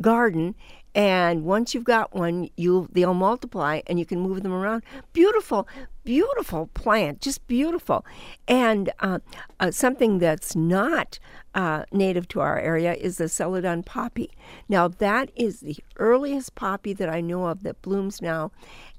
garden, 0.00 0.54
and 0.96 1.44
once 1.44 1.74
you've 1.74 1.84
got 1.84 2.14
one, 2.14 2.48
you 2.56 2.88
they'll 2.90 3.12
multiply 3.12 3.82
and 3.86 3.98
you 3.98 4.06
can 4.06 4.18
move 4.18 4.42
them 4.42 4.52
around. 4.52 4.82
Beautiful, 5.12 5.68
beautiful 6.04 6.68
plant, 6.68 7.20
just 7.20 7.46
beautiful, 7.46 8.04
and 8.48 8.90
uh, 9.00 9.18
uh, 9.60 9.70
something 9.70 10.18
that's 10.18 10.56
not 10.56 11.18
uh, 11.54 11.84
native 11.92 12.26
to 12.28 12.40
our 12.40 12.58
area 12.58 12.94
is 12.94 13.18
the 13.18 13.24
celandine 13.24 13.84
poppy. 13.84 14.30
Now 14.70 14.88
that 14.88 15.30
is 15.36 15.60
the 15.60 15.76
earliest 15.98 16.54
poppy 16.54 16.94
that 16.94 17.10
I 17.10 17.20
know 17.20 17.44
of 17.44 17.62
that 17.64 17.82
blooms 17.82 18.22
now, 18.22 18.50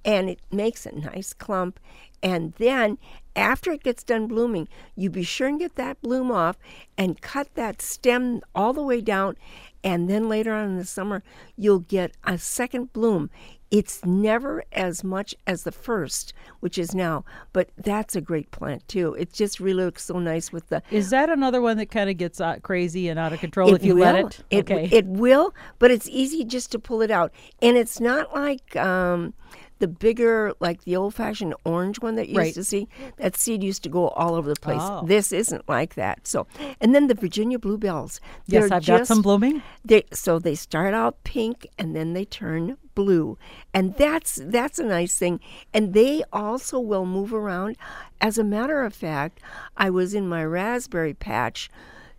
and 0.06 0.30
it 0.30 0.40
makes 0.52 0.86
a 0.86 0.92
nice 0.94 1.34
clump. 1.34 1.80
And 2.22 2.54
then 2.54 3.00
after 3.38 3.72
it 3.72 3.84
gets 3.84 4.04
done 4.04 4.28
blooming, 4.28 4.68
you 4.96 5.10
be 5.10 5.24
sure 5.24 5.48
and 5.48 5.60
get 5.60 5.76
that 5.76 6.02
bloom 6.02 6.32
off 6.32 6.58
and 6.98 7.22
cut 7.22 7.54
that 7.54 7.82
stem 7.82 8.42
all 8.56 8.74
the 8.74 8.82
way 8.82 9.00
down. 9.00 9.38
And 9.84 10.10
then 10.10 10.28
later 10.28 10.54
on 10.54 10.70
in 10.70 10.78
the 10.78 10.86
summer, 10.86 11.24
you'll 11.56 11.80
get 11.80 12.12
a 12.26 12.38
second 12.38 12.92
bloom. 12.92 13.30
It's 13.70 14.04
never 14.06 14.64
as 14.72 15.04
much 15.04 15.36
as 15.46 15.64
the 15.64 15.72
first, 15.72 16.34
which 16.62 16.78
is 16.78 16.96
now, 16.96 17.26
but 17.52 17.70
that's 17.78 18.16
a 18.16 18.22
great 18.22 18.50
plant 18.50 18.88
too. 18.88 19.14
It 19.16 19.34
just 19.34 19.60
really 19.60 19.84
looks 19.84 20.06
so 20.06 20.20
nice 20.20 20.54
with 20.54 20.70
the. 20.70 20.82
Is 20.90 21.10
that 21.10 21.30
another 21.30 21.62
one 21.62 21.78
that 21.78 21.88
kind 21.88 22.10
of 22.10 22.18
gets 22.18 22.40
uh, 22.40 22.58
crazy 22.64 23.10
and 23.10 23.20
out 23.20 23.34
of 23.34 23.40
control 23.40 23.76
if 23.76 23.84
you 23.84 23.96
will. 23.96 24.04
let 24.04 24.16
it? 24.16 24.40
It, 24.50 24.72
okay. 24.72 24.90
it 24.92 25.06
will, 25.06 25.54
but 25.80 25.92
it's 25.92 26.08
easy 26.08 26.46
just 26.46 26.72
to 26.72 26.80
pull 26.80 27.02
it 27.02 27.12
out, 27.12 27.34
and 27.62 27.78
it's 27.78 28.00
not 28.00 28.34
like. 28.34 28.76
Um, 28.76 29.34
the 29.80 29.88
bigger, 29.88 30.54
like 30.60 30.84
the 30.84 30.96
old 30.96 31.14
fashioned 31.14 31.54
orange 31.66 32.00
one 32.02 32.16
that 32.16 32.30
you 32.30 32.38
Right. 32.38 32.46
used 32.48 32.56
to 32.56 32.64
see, 32.64 32.88
that 33.18 33.36
seed 33.36 33.64
used 33.64 33.84
to 33.84 33.90
go 33.90 34.10
all 34.10 34.36
over 34.36 34.50
the 34.54 34.60
place. 34.60 34.82
Oh. 34.82 35.04
This 35.06 35.32
isn't 35.32 35.68
like 35.70 35.96
that. 35.96 36.26
So, 36.28 36.48
and 36.82 36.94
then 36.96 37.08
the 37.08 37.14
Virginia 37.14 37.60
bluebells. 37.60 38.20
yes, 38.48 38.64
I've 38.66 38.70
got 38.70 38.82
just- 38.84 39.08
some 39.08 39.22
blooming. 39.22 39.62
they 39.86 40.04
so 40.12 40.40
they 40.40 40.56
start 40.56 40.94
out 40.94 41.24
pink 41.24 41.68
and 41.78 41.96
then 41.96 42.14
they 42.14 42.26
turn 42.26 42.78
blue, 42.96 43.38
and 43.74 43.96
that's 43.96 44.40
that's 44.44 44.80
a 44.80 44.84
nice 44.84 45.18
thing. 45.18 45.40
And 45.74 45.94
they 45.94 46.24
also 46.34 46.80
will 46.80 47.06
move 47.06 47.34
around. 47.34 47.78
As 48.20 48.38
a 48.38 48.44
matter 48.44 48.84
of 48.84 48.94
fact, 48.94 49.40
I 49.78 49.90
was 49.92 50.14
in 50.14 50.28
my 50.28 50.44
raspberry 50.44 51.14
patch. 51.14 51.70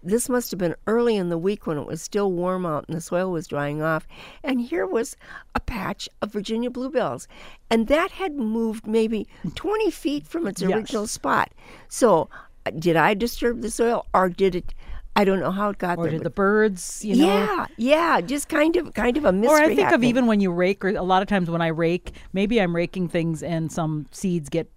This 0.03 0.29
must 0.29 0.51
have 0.53 0.59
been 0.59 0.77
early 0.87 1.17
in 1.17 1.29
the 1.29 1.39
week 1.39 1.67
when 1.67 1.77
it 1.79 1.87
was 1.87 2.01
still 2.01 2.31
warm 2.33 2.65
out 2.65 2.85
and 2.89 2.97
the 2.97 3.01
soil 3.01 3.31
was 3.33 3.47
drying 3.47 3.83
off. 3.83 4.07
And 4.45 4.61
here 4.61 4.87
was 4.87 5.17
a 5.55 5.61
patch 5.61 6.09
of 6.23 6.33
Virginia 6.33 6.71
bluebells. 6.71 7.27
And 7.71 7.89
that 7.89 8.13
had 8.13 8.37
moved 8.37 8.87
maybe 8.87 9.27
20 9.55 9.91
feet 9.91 10.27
from 10.27 10.47
its 10.47 10.63
Yes. 10.63 10.71
original 10.73 11.07
spot. 11.07 11.51
So, 11.89 12.29
uh, 12.65 12.71
did 12.71 12.97
I 12.97 13.15
disturb 13.15 13.61
the 13.63 13.71
soil 13.71 14.07
or 14.15 14.29
did 14.29 14.55
it? 14.55 14.75
I 15.17 15.25
don't 15.25 15.41
know 15.41 15.51
how 15.51 15.71
it 15.71 15.79
got 15.79 15.99
Or 15.99 16.05
there. 16.05 16.15
Or 16.15 16.19
did 16.19 16.23
the 16.25 16.31
birds, 16.31 17.05
you 17.05 17.17
know? 17.17 17.27
yeah, 17.27 17.67
yeah, 17.77 18.21
just 18.21 18.49
kind 18.49 18.77
of 18.77 18.95
kind 18.95 19.17
of 19.17 19.25
a 19.25 19.33
mystery. 19.33 19.59
Or 19.59 19.63
I 19.71 19.75
think 19.75 19.91
of 19.91 20.05
even 20.05 20.27
when 20.27 20.39
you 20.39 20.53
rake, 20.53 20.85
or 20.85 20.91
a 20.91 21.03
lot 21.03 21.23
of 21.23 21.29
times 21.29 21.51
when 21.51 21.61
I 21.61 21.67
rake, 21.69 22.13
maybe 22.33 22.61
I'm 22.61 22.75
raking 22.77 23.09
things 23.09 23.43
and 23.43 23.73
some 23.73 24.07
seeds 24.13 24.49
get 24.49 24.71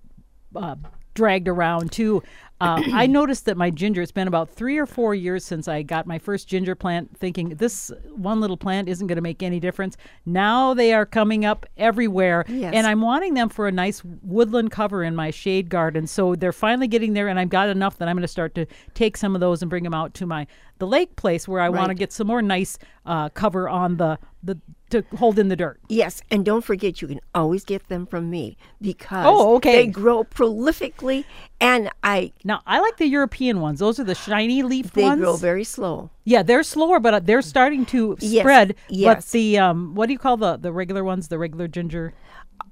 uh, 0.56 0.78
dragged 1.14 1.48
around 1.48 1.92
too. 1.92 2.24
Uh, 2.62 2.82
I 2.94 3.08
noticed 3.08 3.46
that 3.46 3.58
my 3.58 3.70
ginger, 3.72 4.02
it's 4.02 4.12
been 4.12 4.28
about 4.28 4.50
three 4.50 4.78
or 4.78 4.86
four 4.86 5.16
years 5.16 5.44
since 5.44 5.68
I 5.68 5.82
got 5.82 6.06
my 6.06 6.20
first 6.20 6.48
ginger 6.48 6.76
plant, 6.76 7.18
thinking 7.18 7.50
this 7.50 7.92
one 8.16 8.40
little 8.40 8.58
plant 8.58 8.88
isn't 8.88 9.08
going 9.08 9.16
to 9.16 9.22
make 9.22 9.42
any 9.42 9.60
difference. 9.60 9.98
Now 10.26 10.74
they 10.74 10.94
are 10.94 11.06
coming 11.06 11.44
up 11.44 11.66
everywhere. 11.76 12.46
Yes. 12.48 12.74
And 12.76 12.86
I'm 12.86 13.02
wanting 13.02 13.34
them 13.34 13.50
for 13.50 13.68
a 13.68 13.72
nice 13.72 14.04
woodland 14.22 14.70
cover 14.72 15.04
in 15.04 15.16
my 15.16 15.32
shade 15.32 15.70
garden. 15.70 16.06
So 16.08 16.36
they're 16.36 16.54
finally 16.54 16.88
getting 16.88 17.14
there, 17.14 17.28
and 17.28 17.40
I've 17.40 17.50
got 17.50 17.70
enough 17.70 17.98
that 17.98 18.08
I'm 18.08 18.16
going 18.16 18.22
to 18.22 18.28
start 18.28 18.54
to 18.56 18.66
take 18.94 19.18
some 19.18 19.34
of 19.36 19.42
those 19.42 19.62
and 19.64 19.70
bring 19.70 19.84
them 19.84 19.94
out 19.94 20.14
to 20.16 20.26
my 20.28 20.46
the 20.78 20.88
lake 20.88 21.16
place 21.16 21.48
where 21.48 21.62
I 21.62 21.70
want 21.70 21.90
to 21.90 21.94
get 21.94 22.12
some 22.12 22.26
more 22.26 22.42
nice 22.42 22.80
uh, 23.06 23.30
cover 23.30 23.70
on 23.70 23.98
the, 23.98 24.18
the 24.42 24.60
to 24.90 25.04
hold 25.16 25.38
in 25.38 25.48
the 25.48 25.56
dirt. 25.56 25.80
Yes, 25.90 26.22
and 26.32 26.44
don't 26.44 26.64
forget 26.64 27.02
you 27.04 27.08
can 27.08 27.20
always 27.36 27.64
get 27.64 27.88
them 27.88 28.08
from 28.08 28.32
me 28.32 28.58
because 28.82 29.26
Oh, 29.28 29.56
okay. 29.58 29.86
they 29.86 29.88
grow 29.88 30.24
prolifically, 30.24 31.24
and 31.62 31.90
I 32.04 32.34
Now 32.44 32.62
I 32.66 32.80
like 32.82 32.98
the 32.98 33.08
European 33.08 33.62
ones. 33.62 33.80
Those 33.80 34.00
are 34.00 34.04
the 34.04 34.16
shiny 34.16 34.64
leaf 34.64 34.92
they 34.92 35.04
ones. 35.04 35.20
They 35.20 35.24
grow 35.24 35.38
very 35.38 35.64
slow. 35.64 36.10
yeah, 36.26 36.44
they're 36.44 36.64
slower, 36.64 37.00
but 37.00 37.14
uh, 37.14 37.20
they're 37.20 37.42
starting 37.42 37.86
to 37.88 38.18
Yes, 38.20 38.42
spread. 38.44 38.76
But 38.90 38.96
yes. 38.96 39.32
the 39.32 39.60
um, 39.60 39.96
what 39.96 40.08
do 40.08 40.14
you 40.14 40.20
call 40.20 40.36
the 40.38 40.58
the 40.58 40.74
regular 40.74 41.04
ones? 41.06 41.30
The 41.30 41.38
regular 41.40 41.68
ginger. 41.70 42.14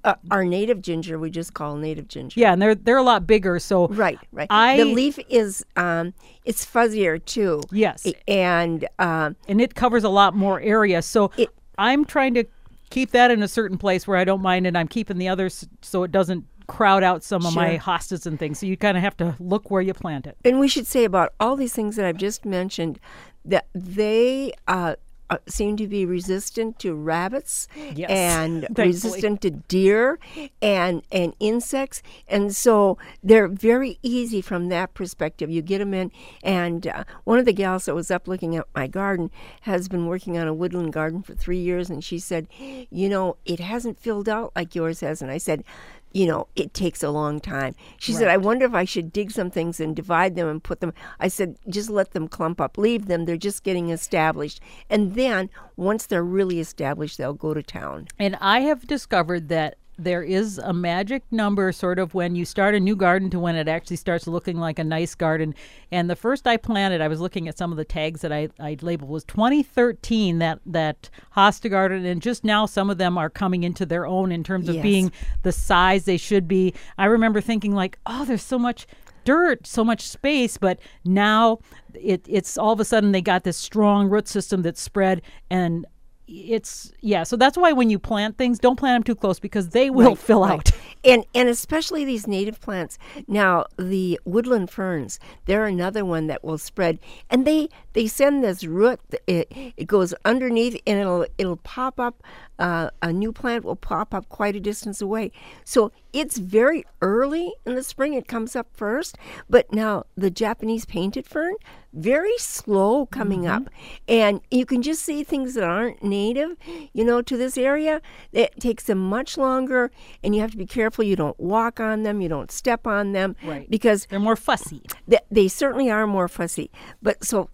Uh, 0.04 0.14
our 0.32 0.46
native 0.46 0.82
ginger 0.82 1.18
we 1.20 1.30
just 1.30 1.54
call 1.54 1.76
native 1.76 2.08
ginger. 2.08 2.40
Yeah, 2.40 2.54
and 2.54 2.62
they're 2.62 2.76
they're 2.76 2.98
a 2.98 3.04
lot 3.04 3.26
bigger. 3.28 3.60
So 3.60 3.88
Right, 3.88 4.20
right. 4.32 4.48
I- 4.50 4.78
the 4.78 4.86
leaf 4.86 5.20
is 5.30 5.66
um, 5.76 6.14
it's 6.46 6.66
fuzzier 6.66 7.24
too. 7.24 7.62
Yes. 7.72 8.06
and 8.28 8.88
um, 9.00 9.36
and 9.48 9.60
it 9.62 9.76
covers 9.76 10.04
a 10.04 10.10
lot 10.10 10.36
more 10.36 10.60
area. 10.62 11.02
So 11.02 11.32
It- 11.38 11.50
I'm 11.78 12.06
trying 12.06 12.34
to 12.36 12.44
keep 12.90 13.12
that 13.12 13.30
in 13.32 13.42
a 13.44 13.48
certain 13.48 13.78
place 13.78 14.08
where 14.08 14.18
I 14.18 14.24
don't 14.26 14.42
mind, 14.42 14.66
and 14.68 14.78
I'm 14.78 14.88
keeping 14.88 15.18
the 15.18 15.28
others 15.30 15.68
so 15.82 16.04
it 16.04 16.12
doesn't 16.12 16.46
crowd 16.70 17.04
out 17.04 17.24
some 17.24 17.46
of 17.46 17.54
my 17.56 17.78
hostas 17.78 18.26
and 18.26 18.40
things. 18.40 18.60
So 18.60 18.66
you 18.66 18.78
kind 18.78 18.96
of 18.96 19.04
have 19.04 19.18
to 19.18 19.36
look 19.40 19.70
where 19.72 19.82
you 19.82 19.94
plant 19.94 20.28
it. 20.28 20.38
And 20.46 20.60
we 20.60 20.68
should 20.68 20.88
say 20.88 21.04
about 21.04 21.34
all 21.40 21.56
these 21.56 21.74
things 21.74 21.96
that 21.96 22.06
I've 22.06 22.18
just 22.18 22.46
mentioned 22.46 23.00
that 23.44 23.68
they 23.74 24.54
uh, 24.68 24.96
uh, 25.30 25.38
seem 25.48 25.78
to 25.78 25.88
be 25.88 26.06
resistant 26.06 26.80
to 26.80 26.96
rabbits 26.96 27.68
Yes, 27.94 28.10
and 28.10 28.68
resistant 28.78 29.42
to 29.42 29.52
deer 29.52 30.18
and 30.62 31.04
and 31.12 31.36
insects, 31.40 32.02
and 32.28 32.56
so 32.56 32.98
they're 33.24 33.48
very 33.48 34.00
easy 34.02 34.42
from 34.42 34.70
that 34.70 34.94
perspective. 34.94 35.50
You 35.50 35.62
get 35.62 35.80
them 35.80 35.94
in, 35.94 36.12
and 36.42 36.88
uh, 36.88 37.04
one 37.26 37.38
of 37.38 37.46
the 37.46 37.54
gals 37.54 37.86
that 37.86 37.94
was 37.96 38.10
up 38.10 38.28
looking 38.28 38.56
at 38.56 38.66
my 38.76 38.88
garden 38.88 39.30
has 39.62 39.88
been 39.88 40.08
working 40.08 40.38
on 40.38 40.48
a 40.48 40.54
woodland 40.54 40.94
garden 40.94 41.22
for 41.22 41.36
three 41.36 41.60
years, 41.60 41.90
and 41.90 42.04
she 42.04 42.18
said, 42.18 42.48
"You 42.90 43.08
know, 43.10 43.38
it 43.46 43.60
hasn't 43.60 44.00
filled 44.00 44.28
out 44.28 44.52
like 44.56 44.74
yours 44.74 45.02
has," 45.02 45.22
and 45.22 45.32
I 45.32 45.38
said. 45.38 45.64
You 46.12 46.26
know, 46.26 46.48
it 46.56 46.74
takes 46.74 47.04
a 47.04 47.12
long 47.12 47.40
time. 47.40 47.76
She 47.98 48.14
said, 48.14 48.28
I 48.28 48.38
wonder 48.38 48.66
if 48.66 48.74
I 48.74 48.84
should 48.84 49.14
dig 49.14 49.32
some 49.32 49.52
things 49.52 49.80
and 49.80 49.96
divide 49.96 50.36
them 50.36 50.48
and 50.48 50.64
put 50.64 50.80
them. 50.82 50.94
I 51.20 51.28
said, 51.28 51.58
just 51.68 51.90
let 51.90 52.12
them 52.12 52.28
clump 52.28 52.60
up, 52.60 52.78
leave 52.78 53.06
them. 53.06 53.26
They're 53.26 53.38
just 53.38 53.64
getting 53.64 53.90
established. 53.90 54.60
And 54.90 55.14
then 55.14 55.50
once 55.76 56.08
they're 56.08 56.24
really 56.24 56.60
established, 56.60 57.18
they'll 57.18 57.34
go 57.34 57.54
to 57.54 57.62
town. 57.62 58.08
And 58.18 58.36
I 58.42 58.62
have 58.62 58.88
discovered 58.88 59.50
that 59.50 59.78
there 60.04 60.24
is 60.24 60.58
a 60.58 60.74
magic 60.74 61.24
number 61.32 61.72
sort 61.72 62.00
of 62.00 62.14
when 62.14 62.36
you 62.36 62.46
start 62.46 62.74
a 62.76 62.80
new 62.80 62.96
garden 62.96 63.30
to 63.32 63.40
when 63.40 63.56
it 63.56 63.68
actually 63.68 63.98
starts 63.98 64.28
looking 64.28 64.58
like 64.58 64.80
a 64.80 64.84
nice 64.84 65.14
garden. 65.16 65.54
And 65.92 66.10
the 66.10 66.16
first 66.16 66.48
I 66.48 66.58
planted, 66.58 67.02
I 67.02 67.08
was 67.08 67.20
looking 67.20 67.48
at 67.48 67.58
some 67.58 67.72
of 67.72 67.78
the 67.78 67.86
tags 67.86 68.22
that 68.22 68.32
I, 68.32 68.50
I 68.60 68.78
labeled 68.82 69.10
was 69.10 69.24
2013 69.26 70.40
that 70.40 70.60
that 70.66 71.10
hosta 71.36 71.70
garden 71.70 72.06
and 72.06 72.22
just 72.22 72.44
now 72.44 72.66
some 72.66 72.90
of 72.90 72.98
them 72.98 73.18
are 73.18 73.30
coming 73.30 73.64
into 73.64 73.86
their 73.86 74.06
own 74.06 74.32
in 74.32 74.44
terms 74.44 74.68
of 74.70 74.76
Yes. 74.76 74.84
being 74.84 75.12
the 75.44 75.52
size 75.52 76.06
they 76.06 76.18
should 76.18 76.48
be. 76.48 76.74
I 76.98 77.06
remember 77.06 77.42
thinking 77.42 77.74
like, 77.74 77.98
"Oh, 78.06 78.26
there's 78.26 78.42
so 78.44 78.58
much 78.60 78.88
dirt, 79.26 79.68
so 79.68 79.84
much 79.84 80.08
space, 80.08 80.58
but 80.58 80.80
now 81.06 81.60
it, 81.94 82.26
it's 82.28 82.58
all 82.58 82.72
of 82.74 82.80
a 82.80 82.86
sudden 82.86 83.12
they 83.12 83.22
got 83.22 83.44
this 83.44 83.58
strong 83.58 84.08
root 84.10 84.28
system 84.28 84.62
that's 84.62 84.82
spread 84.82 85.22
and 85.50 85.86
it's 86.32 86.92
yeah 87.02 87.24
so 87.24 87.36
that's 87.36 87.58
why 87.58 87.72
when 87.72 87.90
you 87.90 87.98
plant 87.98 88.38
things 88.38 88.60
don't 88.60 88.76
plant 88.78 88.96
them 89.04 89.04
too 89.16 89.20
close 89.20 89.40
because 89.40 89.70
they 89.70 89.90
will 89.90 90.16
fill 90.16 90.42
Right. 90.44 90.52
out 90.52 90.72
And 91.06 91.24
and 91.34 91.48
especially 91.48 92.04
these 92.04 92.28
native 92.28 92.60
plants. 92.60 92.98
Now 93.26 93.66
the 93.78 94.20
woodland 94.26 94.70
ferns, 94.70 95.18
they're 95.46 95.66
another 95.66 96.04
one 96.04 96.28
that 96.28 96.44
will 96.44 96.58
spread, 96.58 97.00
and 97.30 97.48
they 97.48 97.70
they 97.94 98.08
send 98.08 98.44
this 98.44 98.64
root. 98.64 99.00
It, 99.28 99.52
it 99.78 99.86
goes 99.88 100.14
underneath, 100.26 100.80
and 100.86 101.00
it'll 101.00 101.26
it'll 101.38 101.58
pop 101.58 102.00
up. 102.00 102.24
Uh, 102.58 102.90
a 103.02 103.14
new 103.14 103.32
plant 103.32 103.64
will 103.64 103.78
pop 103.78 104.14
up 104.14 104.28
quite 104.28 104.54
a 104.54 104.60
distance 104.60 105.02
away. 105.02 105.32
So 105.64 105.94
it's 106.12 106.38
very 106.38 106.84
early 107.02 107.54
in 107.66 107.76
the 107.76 107.84
spring. 107.84 108.14
It 108.16 108.28
comes 108.28 108.54
up 108.54 108.68
first, 108.74 109.18
but 109.50 109.72
now 109.72 110.04
the 110.18 110.30
Japanese 110.30 110.84
painted 110.84 111.26
fern, 111.26 111.54
very 111.94 112.38
slow 112.38 113.06
coming 113.06 113.48
up, 113.48 113.70
and 114.10 114.42
you 114.52 114.66
can 114.66 114.82
just 114.82 115.04
see 115.04 115.24
things 115.24 115.54
that 115.54 115.64
aren't 115.64 116.04
native, 116.04 116.58
you 116.92 117.06
know, 117.06 117.22
to 117.22 117.38
this 117.38 117.58
area. 117.58 118.02
It 118.34 118.60
takes 118.60 118.84
them 118.84 118.98
much 118.98 119.38
longer, 119.38 119.90
and 120.22 120.36
you 120.36 120.42
have 120.42 120.52
to 120.52 120.58
be 120.58 120.66
careful 120.66 121.06
you 121.06 121.16
don't 121.16 121.40
walk 121.40 121.80
on 121.80 122.04
them, 122.04 122.20
you 122.20 122.28
don't 122.28 122.52
step 122.52 122.86
on 122.86 123.14
them, 123.14 123.38
Right. 123.42 123.70
Because 123.70 124.06
they're 124.08 124.20
more 124.20 124.36
fussy 124.36 124.82
th- 125.10 125.24
they 125.32 125.48
certainly 125.48 125.90
are 125.90 126.08
more 126.08 126.28
fussy. 126.28 126.72
But 127.02 127.24
so, 127.24 127.50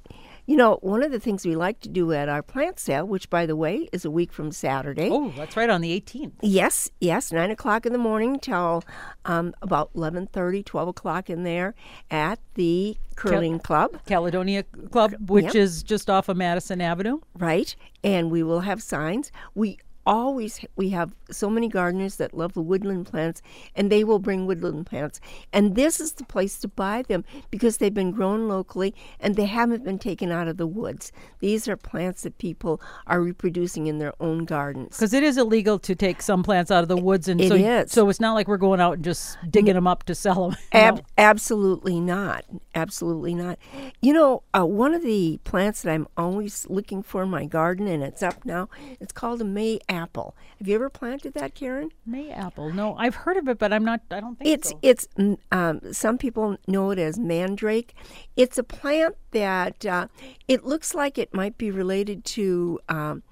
you 0.48 0.56
know, 0.56 0.78
one 0.82 1.02
of 1.04 1.12
the 1.12 1.20
things 1.20 1.46
we 1.46 1.56
like 1.56 1.80
to 1.82 1.90
do 1.90 2.12
at 2.14 2.30
our 2.30 2.42
plant 2.44 2.80
sale, 2.80 3.06
which 3.06 3.30
by 3.30 3.46
the 3.46 3.56
way 3.56 3.90
is 3.92 4.06
a 4.06 4.12
week 4.12 4.32
from 4.32 4.52
Saturday. 4.52 5.10
oh 5.12 5.32
that's 5.36 5.58
right 5.58 5.70
on 5.70 5.82
the 5.82 6.00
18th 6.00 6.32
Yes, 6.42 6.90
yes, 7.00 7.32
nine 7.32 7.52
o'clock 7.52 7.86
in 7.86 7.94
the 7.94 8.00
morning 8.00 8.40
till 8.40 8.84
um, 9.26 9.54
about 9.62 9.94
11.30, 9.94 10.64
12 10.66 10.88
o'clock 10.90 11.30
in 11.30 11.44
there 11.44 11.74
at 12.12 12.40
the 12.56 12.98
curling 13.16 13.60
club, 13.60 13.98
caledonia 14.06 14.64
club 14.92 15.16
which 15.30 15.46
Yep. 15.46 15.56
is 15.56 15.84
just 15.84 16.10
off 16.10 16.28
of 16.30 16.36
madison 16.38 16.82
avenue 16.82 17.20
right? 17.38 17.76
And 18.04 18.30
we 18.30 18.44
will 18.44 18.60
have 18.60 18.84
signs. 18.84 19.32
We 19.56 19.80
always 20.06 20.60
we 20.76 20.90
have 20.90 21.14
so 21.32 21.50
many 21.50 21.68
gardeners 21.68 22.18
that 22.18 22.34
love 22.34 22.54
the 22.54 22.62
woodland 22.62 23.06
plants 23.06 23.42
and 23.76 23.92
they 23.92 24.04
will 24.04 24.20
bring 24.20 24.46
woodland 24.46 24.86
plants 24.86 25.20
and 25.52 25.76
this 25.76 26.00
is 26.00 26.14
the 26.14 26.24
place 26.26 26.60
to 26.60 26.68
buy 26.68 27.02
them 27.04 27.24
because 27.50 27.78
they've 27.78 27.94
been 27.94 28.12
grown 28.12 28.48
locally 28.48 28.94
and 29.20 29.36
they 29.36 29.46
haven't 29.46 29.84
been 29.84 29.98
taken 30.00 30.32
out 30.32 30.48
of 30.48 30.58
the 30.58 30.68
woods 30.68 31.12
these 31.40 31.68
are 31.68 31.76
plants 31.78 32.24
that 32.24 32.38
people 32.38 32.80
are 33.08 33.22
reproducing 33.22 33.88
in 33.88 33.98
their 33.98 34.14
own 34.20 34.46
gardens 34.46 34.90
because 34.98 35.14
it 35.14 35.24
is 35.24 35.38
illegal 35.38 35.80
to 35.80 35.96
take 35.96 36.22
some 36.22 36.44
plants 36.44 36.70
out 36.70 36.84
of 36.84 36.88
the 36.90 36.98
woods 36.98 37.28
and 37.28 37.42
It 37.42 37.48
so 37.50 37.56
is. 37.56 37.92
so 37.92 38.10
it's 38.10 38.20
not 38.20 38.34
like 38.34 38.48
we're 38.48 38.58
going 38.58 38.80
out 38.80 38.94
and 38.94 39.04
just 39.04 39.38
digging 39.50 39.74
them 39.74 39.88
up 39.88 40.04
to 40.04 40.14
sell 40.16 40.50
them 40.50 40.58
Ab- 40.72 41.06
absolutely 41.18 42.00
not. 42.00 42.46
Absolutely 42.76 43.34
not. 43.34 43.58
You 44.02 44.14
know, 44.14 44.44
uh, 44.54 44.66
one 44.66 44.94
of 44.94 45.02
the 45.04 45.40
plants 45.44 45.82
that 45.82 45.92
I'm 45.92 46.08
always 46.18 46.66
looking 46.70 47.02
for 47.04 47.24
in 47.24 47.30
my 47.30 47.46
garden, 47.46 47.88
and 47.88 48.04
it's 48.04 48.22
up 48.22 48.46
now, 48.46 48.70
it's 49.00 49.12
called 49.14 49.42
a 49.42 49.46
May 49.46 49.80
apple. 49.96 50.36
Have 50.60 50.68
you 50.68 50.76
ever 50.76 50.90
planted 50.90 51.34
that, 51.34 51.56
Karen? 51.56 51.90
may 52.06 52.30
apple 52.30 52.72
no 52.72 52.96
i've 52.98 53.16
heard 53.16 53.38
of 53.38 53.48
it 53.48 53.58
but 53.58 53.74
i'm 53.74 53.84
not 53.84 54.02
i 54.12 54.20
don't 54.20 54.38
think 54.38 54.50
It's 54.50 54.70
so 54.70 54.80
it's 54.82 55.08
mm, 55.18 55.38
um, 55.52 55.82
some 55.94 56.18
people 56.18 56.58
know 56.68 56.92
it 56.92 57.00
as 57.00 57.18
mandrake. 57.18 57.94
It's 58.36 58.58
a 58.58 58.64
plant 58.64 59.16
that 59.32 59.86
uh, 59.86 60.08
it 60.48 60.66
looks 60.66 60.94
like 60.94 61.18
it 61.18 61.34
might 61.34 61.58
be 61.58 61.72
related 61.72 62.24
to 62.26 62.80
um, 62.90 63.24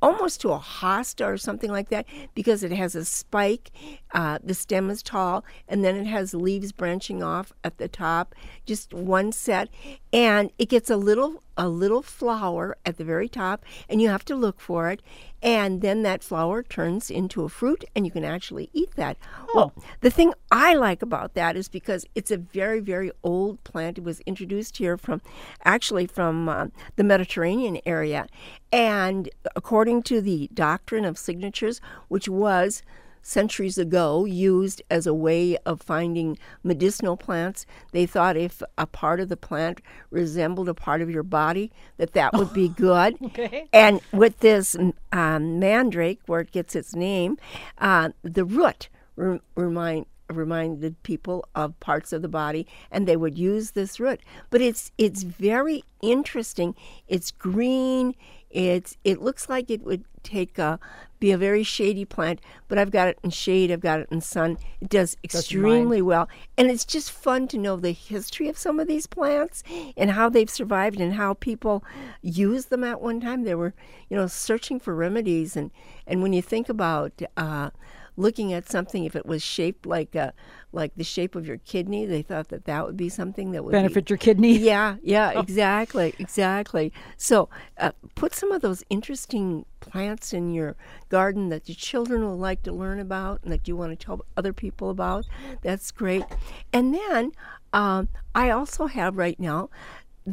almost 0.00 0.40
to 0.42 0.50
a 0.52 0.58
hosta 0.58 1.26
or 1.26 1.36
something 1.36 1.70
like 1.70 1.88
that 1.88 2.06
because 2.34 2.62
it 2.62 2.72
has 2.72 2.94
a 2.94 3.04
spike. 3.04 3.70
Uh, 4.12 4.38
the 4.42 4.54
stem 4.54 4.90
is 4.90 5.02
tall, 5.02 5.44
and 5.68 5.84
then 5.84 5.96
it 5.96 6.06
has 6.06 6.34
leaves 6.34 6.72
branching 6.72 7.22
off 7.22 7.52
at 7.64 7.78
the 7.78 7.88
top. 7.88 8.34
Just 8.66 8.92
one 8.94 9.32
set, 9.32 9.68
and 10.12 10.50
it 10.58 10.68
gets 10.68 10.90
a 10.90 10.96
little 10.96 11.42
a 11.58 11.68
little 11.68 12.02
flower 12.02 12.76
at 12.86 12.96
the 12.96 13.04
very 13.04 13.28
top, 13.28 13.64
and 13.88 14.00
you 14.00 14.08
have 14.08 14.24
to 14.24 14.36
look 14.36 14.60
for 14.60 14.90
it. 14.90 15.02
And 15.42 15.82
then 15.82 16.02
that 16.02 16.24
flower 16.24 16.62
turns 16.62 17.10
into 17.10 17.44
a 17.44 17.48
fruit, 17.48 17.84
and 17.94 18.06
you 18.06 18.12
can 18.12 18.24
actually 18.24 18.70
eat 18.72 18.94
that. 18.96 19.16
Well, 19.54 19.72
the 20.00 20.10
thing 20.10 20.32
I 20.50 20.74
like 20.74 21.02
about 21.02 21.34
that 21.34 21.56
is 21.56 21.68
because 21.68 22.06
it's 22.14 22.30
a 22.30 22.38
very, 22.38 22.80
very 22.80 23.10
old 23.22 23.62
plant. 23.64 23.98
It 23.98 24.04
was 24.04 24.20
introduced 24.20 24.78
here 24.78 24.96
from, 24.96 25.20
actually, 25.64 26.06
from 26.06 26.48
uh, 26.48 26.66
the 26.96 27.04
Mediterranean 27.04 27.78
area. 27.84 28.26
And 28.72 29.28
according 29.54 30.04
to 30.04 30.20
the 30.20 30.48
doctrine 30.54 31.04
of 31.04 31.18
signatures, 31.18 31.80
which 32.08 32.28
was 32.28 32.82
centuries 33.22 33.78
ago 33.78 34.24
used 34.24 34.82
as 34.90 35.06
a 35.06 35.14
way 35.14 35.56
of 35.66 35.80
finding 35.80 36.38
medicinal 36.62 37.16
plants. 37.16 37.66
They 37.92 38.06
thought 38.06 38.36
if 38.36 38.62
a 38.76 38.86
part 38.86 39.20
of 39.20 39.28
the 39.28 39.36
plant 39.36 39.80
resembled 40.10 40.68
a 40.68 40.74
part 40.74 41.00
of 41.00 41.10
your 41.10 41.22
body, 41.22 41.72
that 41.96 42.12
that 42.12 42.32
would 42.34 42.52
be 42.52 42.68
good. 42.76 43.16
Okay. 43.22 43.68
And 43.72 44.00
with 44.12 44.40
this 44.40 44.76
um, 45.12 45.58
mandrake, 45.58 46.20
where 46.26 46.40
it 46.40 46.52
gets 46.52 46.76
its 46.76 46.94
name, 46.94 47.38
uh, 47.78 48.10
the 48.22 48.44
root 48.44 48.88
re- 49.16 49.40
remind 49.54 50.06
reminded 50.28 51.02
people 51.02 51.44
of 51.54 51.78
parts 51.80 52.12
of 52.12 52.22
the 52.22 52.28
body 52.28 52.66
and 52.90 53.06
they 53.06 53.16
would 53.16 53.38
use 53.38 53.72
this 53.72 53.98
root. 53.98 54.20
But 54.50 54.60
it's 54.60 54.92
it's 54.98 55.22
very 55.22 55.84
interesting. 56.02 56.74
It's 57.06 57.30
green. 57.30 58.14
It's 58.50 58.96
it 59.04 59.20
looks 59.20 59.48
like 59.48 59.70
it 59.70 59.82
would 59.84 60.04
take 60.22 60.58
a 60.58 60.78
be 61.20 61.30
a 61.32 61.38
very 61.38 61.62
shady 61.62 62.04
plant 62.04 62.40
but 62.68 62.78
i've 62.78 62.90
got 62.90 63.08
it 63.08 63.18
in 63.22 63.30
shade 63.30 63.70
i've 63.70 63.80
got 63.80 64.00
it 64.00 64.08
in 64.10 64.20
sun. 64.20 64.56
It 64.80 64.88
does 64.88 65.16
extremely 65.24 66.00
well. 66.00 66.28
And 66.56 66.70
it's 66.70 66.84
just 66.84 67.10
fun 67.10 67.48
to 67.48 67.58
know 67.58 67.76
the 67.76 67.92
history 67.92 68.48
of 68.48 68.56
some 68.56 68.78
of 68.78 68.86
these 68.86 69.06
plants 69.06 69.62
and 69.96 70.10
how 70.10 70.28
they've 70.28 70.50
survived 70.50 71.00
and 71.00 71.14
how 71.14 71.34
people 71.34 71.84
used 72.22 72.70
them. 72.70 72.84
At 72.84 73.00
one 73.00 73.20
time 73.20 73.42
they 73.42 73.54
were 73.54 73.74
you 74.08 74.16
know 74.16 74.26
searching 74.26 74.78
for 74.78 74.94
remedies. 74.94 75.56
And 75.56 75.70
and 76.06 76.22
when 76.22 76.32
you 76.32 76.42
think 76.42 76.68
about 76.68 77.20
uh, 77.36 77.70
looking 78.18 78.52
at 78.52 78.68
something 78.68 79.04
if 79.04 79.14
it 79.14 79.24
was 79.24 79.42
shaped 79.42 79.86
like 79.86 80.14
a 80.16 80.34
like 80.72 80.92
the 80.96 81.04
shape 81.04 81.36
of 81.36 81.46
your 81.46 81.58
kidney 81.58 82.04
they 82.04 82.20
thought 82.20 82.48
that 82.48 82.64
that 82.64 82.84
would 82.84 82.96
be 82.96 83.08
something 83.08 83.52
that 83.52 83.64
would 83.64 83.70
be- 83.70 83.78
Benefit 83.78 84.10
your 84.10 84.16
kidney. 84.16 84.58
yeah 84.58 84.96
yeah 85.02 85.38
exactly 85.38 86.14
exactly. 86.18 86.92
So 87.16 87.48
uh, 87.78 87.92
put 88.16 88.34
some 88.34 88.50
of 88.50 88.60
those 88.60 88.82
interesting 88.90 89.64
plants 89.80 90.32
in 90.32 90.52
your 90.52 90.76
garden 91.08 91.48
that 91.50 91.68
your 91.68 91.76
children 91.76 92.22
will 92.22 92.36
like 92.36 92.64
to 92.64 92.72
learn 92.72 92.98
about 92.98 93.40
and 93.44 93.52
that 93.52 93.68
you 93.68 93.76
want 93.76 93.98
to 93.98 94.04
tell 94.04 94.24
other 94.36 94.52
people 94.52 94.90
about. 94.90 95.24
That's 95.62 95.90
great. 95.92 96.24
And 96.72 96.92
then 96.92 97.32
um, 97.72 98.08
i 98.34 98.50
also 98.50 98.86
have 98.86 99.16
right 99.16 99.38
now 99.38 99.68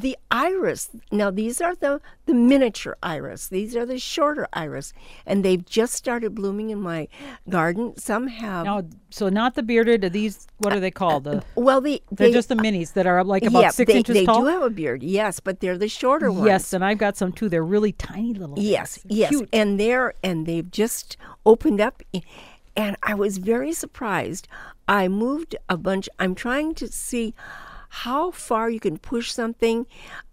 the 0.01 0.17
iris 0.29 0.89
now 1.11 1.31
these 1.31 1.61
are 1.61 1.75
the 1.75 2.01
the 2.25 2.33
miniature 2.33 2.97
iris 3.01 3.47
these 3.47 3.75
are 3.75 3.85
the 3.85 3.97
shorter 3.97 4.47
iris 4.51 4.91
and 5.25 5.43
they've 5.45 5.65
just 5.65 5.93
started 5.93 6.35
blooming 6.35 6.69
in 6.69 6.81
my 6.81 7.07
garden 7.49 7.95
some 7.97 8.27
have 8.27 8.65
Now, 8.65 8.83
so 9.09 9.29
not 9.29 9.55
the 9.55 9.63
bearded. 9.63 10.03
Are 10.03 10.09
these 10.09 10.47
what 10.57 10.73
are 10.73 10.79
they 10.79 10.91
called? 10.91 11.23
The, 11.23 11.37
uh, 11.37 11.41
well 11.55 11.79
they 11.81 12.01
they're 12.11 12.27
they, 12.27 12.33
just 12.33 12.49
the 12.49 12.55
minis 12.55 12.93
that 12.93 13.07
are 13.07 13.23
like 13.23 13.43
about 13.43 13.61
yeah, 13.61 13.69
six 13.69 13.91
they, 13.91 13.97
inches 13.99 14.13
they 14.15 14.25
tall. 14.25 14.41
do 14.41 14.47
have 14.47 14.61
a 14.63 14.69
beard 14.69 15.03
yes 15.03 15.39
but 15.39 15.59
they're 15.59 15.77
the 15.77 15.87
shorter 15.87 16.31
ones 16.31 16.45
Yes, 16.45 16.73
and 16.73 16.83
I've 16.85 16.97
got 16.97 17.17
some 17.17 17.31
too. 17.31 17.49
They're 17.49 17.63
really 17.63 17.91
tiny 17.91 18.33
little. 18.33 18.55
Yes, 18.57 18.97
things. 18.97 19.15
yes, 19.17 19.29
Cute. 19.29 19.49
and 19.51 19.79
they're 19.79 20.13
and 20.23 20.45
they've 20.45 20.69
just 20.69 21.17
opened 21.45 21.81
up, 21.81 22.03
and 22.75 22.95
I 23.03 23.13
was 23.13 23.37
very 23.37 23.73
surprised. 23.73 24.47
I 24.87 25.07
moved 25.07 25.55
a 25.69 25.77
bunch. 25.77 26.07
I'm 26.19 26.35
trying 26.35 26.75
to 26.75 26.87
see 26.87 27.33
how 27.89 28.31
far 28.31 28.69
you 28.69 28.79
can 28.79 28.97
push 28.97 29.31
something 29.31 29.85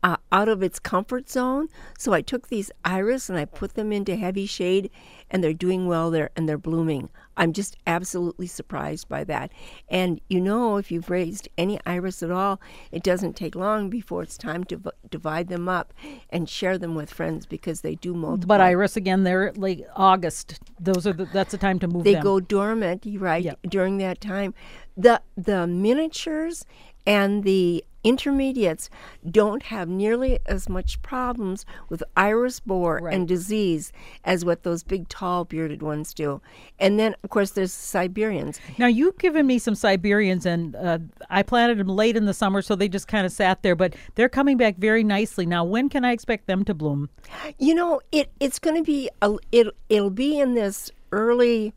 uh, 0.02 0.16
out 0.32 0.48
of 0.48 0.62
its 0.62 0.78
comfort 0.78 1.28
zone. 1.30 1.68
So 1.98 2.12
I 2.12 2.20
took 2.22 2.48
these 2.48 2.70
iris 2.84 3.28
and 3.28 3.38
I 3.38 3.44
put 3.44 3.74
them 3.74 3.92
into 3.92 4.16
heavy 4.16 4.46
shade, 4.46 4.90
and 5.30 5.42
they're 5.42 5.52
doing 5.52 5.86
well 5.86 6.10
there 6.10 6.30
and 6.36 6.48
they're 6.48 6.58
blooming. 6.58 7.08
I'm 7.34 7.54
just 7.54 7.76
absolutely 7.86 8.46
surprised 8.46 9.08
by 9.08 9.24
that. 9.24 9.52
And 9.88 10.20
you 10.28 10.38
know, 10.40 10.76
if 10.76 10.90
you've 10.92 11.08
raised 11.08 11.48
any 11.56 11.80
iris 11.86 12.22
at 12.22 12.30
all, 12.30 12.60
it 12.90 13.02
doesn't 13.02 13.36
take 13.36 13.54
long 13.54 13.88
before 13.88 14.22
it's 14.22 14.36
time 14.36 14.64
to 14.64 14.76
v- 14.76 14.90
divide 15.08 15.48
them 15.48 15.66
up 15.68 15.94
and 16.28 16.46
share 16.48 16.76
them 16.76 16.94
with 16.94 17.10
friends 17.10 17.46
because 17.46 17.80
they 17.80 17.94
do 17.94 18.12
multiply. 18.12 18.58
But 18.58 18.60
iris 18.60 18.96
again, 18.96 19.24
they're 19.24 19.52
like 19.56 19.86
August. 19.96 20.60
Those 20.78 21.06
are 21.06 21.14
the, 21.14 21.24
that's 21.24 21.52
the 21.52 21.58
time 21.58 21.78
to 21.78 21.88
move 21.88 22.04
they 22.04 22.14
them. 22.14 22.22
go 22.22 22.38
dormant, 22.40 23.06
right, 23.14 23.42
Yep. 23.42 23.60
during 23.68 23.96
that 23.98 24.20
time. 24.20 24.52
The 24.94 25.22
the 25.38 25.66
miniatures 25.66 26.66
and 27.06 27.44
the 27.44 27.84
intermediates 28.04 28.90
don't 29.30 29.62
have 29.64 29.88
nearly 29.88 30.36
as 30.46 30.68
much 30.68 31.00
problems 31.02 31.64
with 31.88 32.02
iris 32.16 32.58
borer 32.58 32.98
Right. 33.00 33.14
and 33.14 33.28
disease 33.28 33.92
as 34.24 34.44
what 34.44 34.64
those 34.64 34.82
big 34.82 35.08
tall 35.08 35.44
bearded 35.44 35.82
ones 35.82 36.12
do. 36.12 36.40
And 36.80 36.98
then 36.98 37.14
of 37.22 37.30
course 37.30 37.52
there's 37.52 37.72
Siberians. 37.72 38.58
Now 38.76 38.88
you've 38.88 39.18
given 39.18 39.46
me 39.46 39.58
some 39.60 39.76
Siberians, 39.76 40.44
and 40.46 40.74
uh, 40.74 40.98
I 41.30 41.44
planted 41.44 41.78
them 41.78 41.86
late 41.86 42.16
in 42.16 42.26
the 42.26 42.34
summer, 42.34 42.60
so 42.60 42.74
they 42.74 42.88
just 42.88 43.06
kind 43.06 43.24
of 43.24 43.30
sat 43.30 43.62
there. 43.62 43.76
But 43.76 43.94
they're 44.16 44.28
coming 44.28 44.56
back 44.56 44.78
very 44.78 45.04
nicely 45.04 45.46
now. 45.46 45.62
When 45.64 45.88
can 45.88 46.04
I 46.04 46.10
expect 46.10 46.46
them 46.48 46.64
to 46.64 46.74
bloom? 46.74 47.08
You 47.58 47.74
know, 47.76 48.00
it 48.10 48.32
it's 48.40 48.58
going 48.58 48.76
to 48.76 48.82
be 48.82 49.10
a, 49.22 49.36
it 49.52 49.68
it'll 49.88 50.10
be 50.10 50.40
in 50.40 50.54
this 50.54 50.90
early 51.12 51.72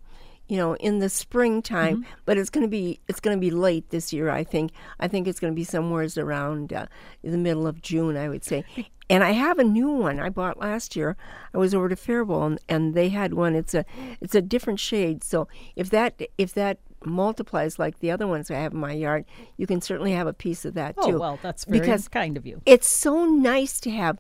you 0.48 0.58
know 0.58 0.76
in 0.78 1.00
the 1.00 1.10
springtime 1.10 1.98
Mm-hmm. 1.98 2.12
but 2.26 2.38
it's 2.38 2.50
going 2.50 2.64
to 2.66 2.70
be 2.70 3.00
it's 3.08 3.20
going 3.20 3.36
to 3.38 3.42
be 3.42 3.52
late 3.52 3.90
this 3.90 4.12
year 4.14 4.30
i 4.30 4.44
think. 4.44 4.72
I 5.00 5.08
think 5.08 5.28
it's 5.28 5.40
going 5.40 5.54
to 5.54 5.56
be 5.56 5.64
somewhere 5.64 6.08
around 6.18 6.74
uh, 6.74 6.86
the 7.24 7.38
middle 7.38 7.68
of 7.68 7.82
june 7.82 8.16
i 8.18 8.28
would 8.30 8.44
say. 8.44 8.64
And 9.10 9.24
i 9.24 9.32
have 9.32 9.60
a 9.60 9.64
new 9.64 9.90
one 9.90 10.20
i 10.20 10.30
bought 10.30 10.60
last 10.60 10.96
year. 10.96 11.16
I 11.54 11.58
was 11.58 11.74
over 11.76 11.90
to 11.90 11.96
faribault 11.96 12.46
and, 12.52 12.60
and 12.70 12.94
they 12.96 13.10
had 13.10 13.34
one. 13.34 13.56
It's 13.56 13.74
a 13.74 13.86
it's 14.22 14.36
a 14.36 14.42
different 14.42 14.80
shade. 14.80 15.24
So 15.24 15.48
if 15.76 15.90
that 15.92 16.22
if 16.38 16.54
that 16.54 16.80
multiplies 17.06 17.78
like 17.78 18.00
the 18.00 18.10
other 18.10 18.26
ones 18.26 18.50
i 18.50 18.56
have 18.56 18.74
in 18.74 18.80
my 18.80 18.92
yard 18.94 19.26
you 19.58 19.68
can 19.68 19.80
certainly 19.80 20.12
have 20.12 20.26
a 20.26 20.34
piece 20.34 20.66
of 20.66 20.74
that 20.74 20.96
Oh 20.98 21.12
too. 21.12 21.20
well, 21.20 21.38
that's 21.42 21.66
very 21.66 21.80
because 21.80 22.08
kind 22.08 22.36
of 22.36 22.48
you. 22.48 22.62
it's 22.66 22.88
so 22.88 23.26
nice 23.26 23.80
to 23.82 23.92
have 23.92 24.18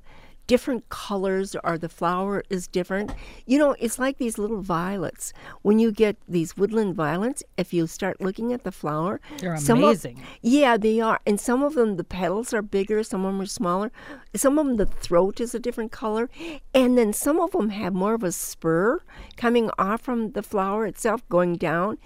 different 0.47 0.87
colors 0.89 1.55
or 1.63 1.77
the 1.77 1.89
flower 1.89 2.43
is 2.49 2.67
different. 2.67 3.11
You 3.45 3.57
know, 3.57 3.75
it's 3.79 3.97
like 3.97 4.17
these 4.17 4.37
little 4.37 4.61
violets. 4.61 5.33
When 5.63 5.79
you 5.79 5.91
get 5.91 6.17
these 6.27 6.55
woodland 6.55 6.95
violets, 6.95 7.43
if 7.57 7.73
you 7.73 7.87
start 7.87 8.21
looking 8.21 8.53
at 8.53 8.63
the 8.63 8.71
flower, 8.71 9.19
They're 9.39 9.57
some 9.57 9.79
of- 9.79 9.83
amazing. 9.85 10.21
yeah, 10.41 10.77
they 10.77 10.99
are. 11.01 11.19
And 11.25 11.39
some 11.39 11.63
of 11.63 11.73
them, 11.73 11.97
the 11.97 12.03
petals 12.03 12.53
are 12.53 12.61
bigger, 12.61 13.03
some 13.03 13.25
of 13.25 13.33
them 13.33 13.41
are 13.41 13.45
smaller. 13.45 13.91
Some 14.35 14.59
of 14.59 14.65
them, 14.67 14.75
the 14.77 14.85
throat 14.85 15.39
is 15.39 15.55
a 15.55 15.59
different 15.59 15.91
color. 15.91 16.29
And 16.73 16.97
then 16.97 17.13
some 17.13 17.39
of 17.39 17.51
them 17.51 17.69
have 17.69 17.93
more 17.93 18.13
of 18.13 18.23
a 18.23 18.31
spur 18.31 19.01
coming 19.37 19.69
off 19.79 20.01
from 20.01 20.31
the 20.33 20.43
flower 20.43 20.85
itself, 20.85 21.27
going 21.29 21.55
down. 21.55 21.97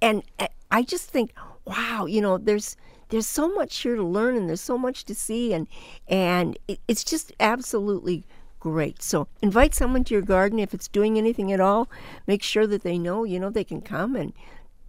And 0.00 0.22
uh, 0.38 0.46
I 0.70 0.82
just 0.82 1.10
think, 1.10 1.32
wow, 1.64 2.06
you 2.06 2.20
know, 2.20 2.38
there's 2.38 2.76
there's 3.08 3.26
so 3.26 3.48
much 3.48 3.76
here 3.78 3.96
to 3.96 4.02
learn 4.02 4.36
and 4.36 4.48
there's 4.48 4.60
so 4.60 4.78
much 4.78 5.04
to 5.04 5.14
see 5.14 5.52
and 5.52 5.66
and 6.06 6.58
it, 6.68 6.80
it's 6.88 7.04
just 7.04 7.32
absolutely 7.40 8.24
great. 8.60 9.02
So 9.02 9.28
invite 9.40 9.74
someone 9.74 10.04
to 10.04 10.14
your 10.14 10.22
garden 10.22 10.58
if 10.58 10.74
it's 10.74 10.88
doing 10.88 11.16
anything 11.16 11.52
at 11.52 11.60
all. 11.60 11.88
Make 12.26 12.42
sure 12.42 12.66
that 12.66 12.82
they 12.82 12.98
know 12.98 13.24
you 13.24 13.40
know 13.40 13.50
they 13.50 13.64
can 13.64 13.80
come 13.80 14.16
and 14.16 14.32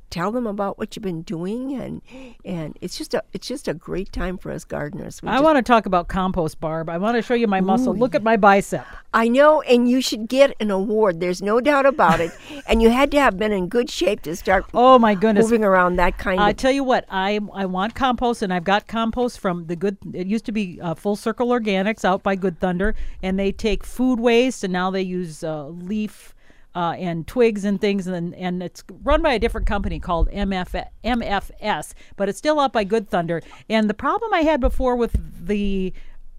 tell 0.10 0.32
them 0.32 0.48
about 0.48 0.78
what 0.78 0.96
you've 0.96 1.04
been 1.04 1.22
doing 1.22 1.74
and 1.74 2.02
and 2.44 2.78
it's 2.82 2.98
just 2.98 3.14
a 3.14 3.24
it's 3.34 3.48
just 3.48 3.68
a 3.68 3.74
great 3.74 4.12
time 4.12 4.38
for 4.38 4.52
us 4.52 4.64
gardeners 4.64 5.22
We 5.22 5.30
I 5.30 5.34
just- 5.36 5.44
want 5.44 5.58
to 5.58 5.62
talk 5.62 5.86
about 5.86 6.08
compost, 6.08 6.60
Barb. 6.60 6.90
I 6.90 6.98
want 6.98 7.16
to 7.16 7.22
show 7.22 7.34
you 7.34 7.48
my 7.48 7.62
muscle. 7.62 7.94
Look 7.96 8.16
at 8.16 8.24
my 8.24 8.38
bicep. 8.38 8.86
I 9.14 9.28
know 9.28 9.62
and 9.62 9.90
you 9.90 10.02
should 10.02 10.28
get 10.28 10.56
an 10.60 10.72
award 10.72 11.20
there's 11.20 11.42
no 11.42 11.60
doubt 11.62 11.86
about 11.86 12.20
it 12.20 12.32
and 12.68 12.82
you 12.82 12.90
had 12.90 13.12
to 13.12 13.20
have 13.20 13.38
been 13.38 13.52
in 13.52 13.68
good 13.68 13.90
shape 13.90 14.22
to 14.24 14.36
start 14.36 14.66
Oh 14.74 15.00
my 15.00 15.16
goodness. 15.16 15.46
moving 15.46 15.64
around 15.64 15.96
that 15.98 16.18
kind 16.18 16.40
of 16.40 16.46
I 16.46 16.50
of 16.52 16.58
tell 16.58 16.72
you 16.72 16.84
what, 16.84 17.06
I 17.10 17.40
I 17.54 17.66
want 17.66 17.96
compost, 17.96 18.42
and 18.42 18.54
I've 18.54 18.64
got 18.64 18.88
compost 18.88 19.40
from 19.40 19.68
the 19.68 19.76
good. 19.76 19.98
It 20.14 20.28
used 20.28 20.46
to 20.46 20.52
be 20.52 20.80
uh, 20.82 20.94
Full 20.96 21.16
Circle 21.16 21.48
Organics 21.50 22.04
out 22.06 22.24
by 22.24 22.36
Good 22.36 22.60
Thunder, 22.60 22.96
and 23.24 23.38
they 23.40 23.52
take 23.52 23.84
food 23.84 24.20
waste, 24.20 24.64
and 24.64 24.72
now 24.74 24.90
they 24.92 25.02
use 25.02 25.44
uh, 25.44 25.68
leaf 25.68 26.34
uh, 26.76 26.96
and 26.98 27.26
twigs 27.28 27.66
and 27.66 27.82
things, 27.82 28.08
and 28.08 28.36
and 28.36 28.62
it's 28.62 28.84
run 29.04 29.22
by 29.22 29.34
a 29.34 29.40
different 29.40 29.68
company 29.68 30.00
called 30.00 30.30
MF, 30.30 30.86
MFS, 31.04 31.94
but 32.16 32.30
it's 32.30 32.38
still 32.38 32.60
up 32.60 32.74
by 32.74 32.84
Good 32.84 33.10
Thunder. 33.10 33.42
And 33.70 33.90
the 33.90 33.94
problem 33.94 34.34
I 34.34 34.42
had 34.42 34.60
before 34.62 34.96
with 34.96 35.16
the 35.46 35.94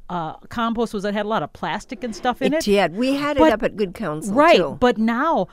uh, 0.09 0.35
compost 0.49 0.93
was 0.95 1.05
it 1.05 1.15
had 1.15 1.27
a 1.27 1.29
lot 1.29 1.43
of 1.43 1.53
plastic 1.53 2.03
and 2.05 2.15
stuff 2.15 2.43
in 2.43 2.53
it 2.53 2.59
it. 2.59 2.65
did 2.65 2.97
we 2.97 3.15
had 3.15 3.37
it 3.37 3.53
up 3.53 3.63
at 3.63 3.77
good 3.77 3.95
counsel 3.95 4.35
Right, 4.35 4.57
too. 4.57 4.77
but 4.81 4.99
now 4.99 5.49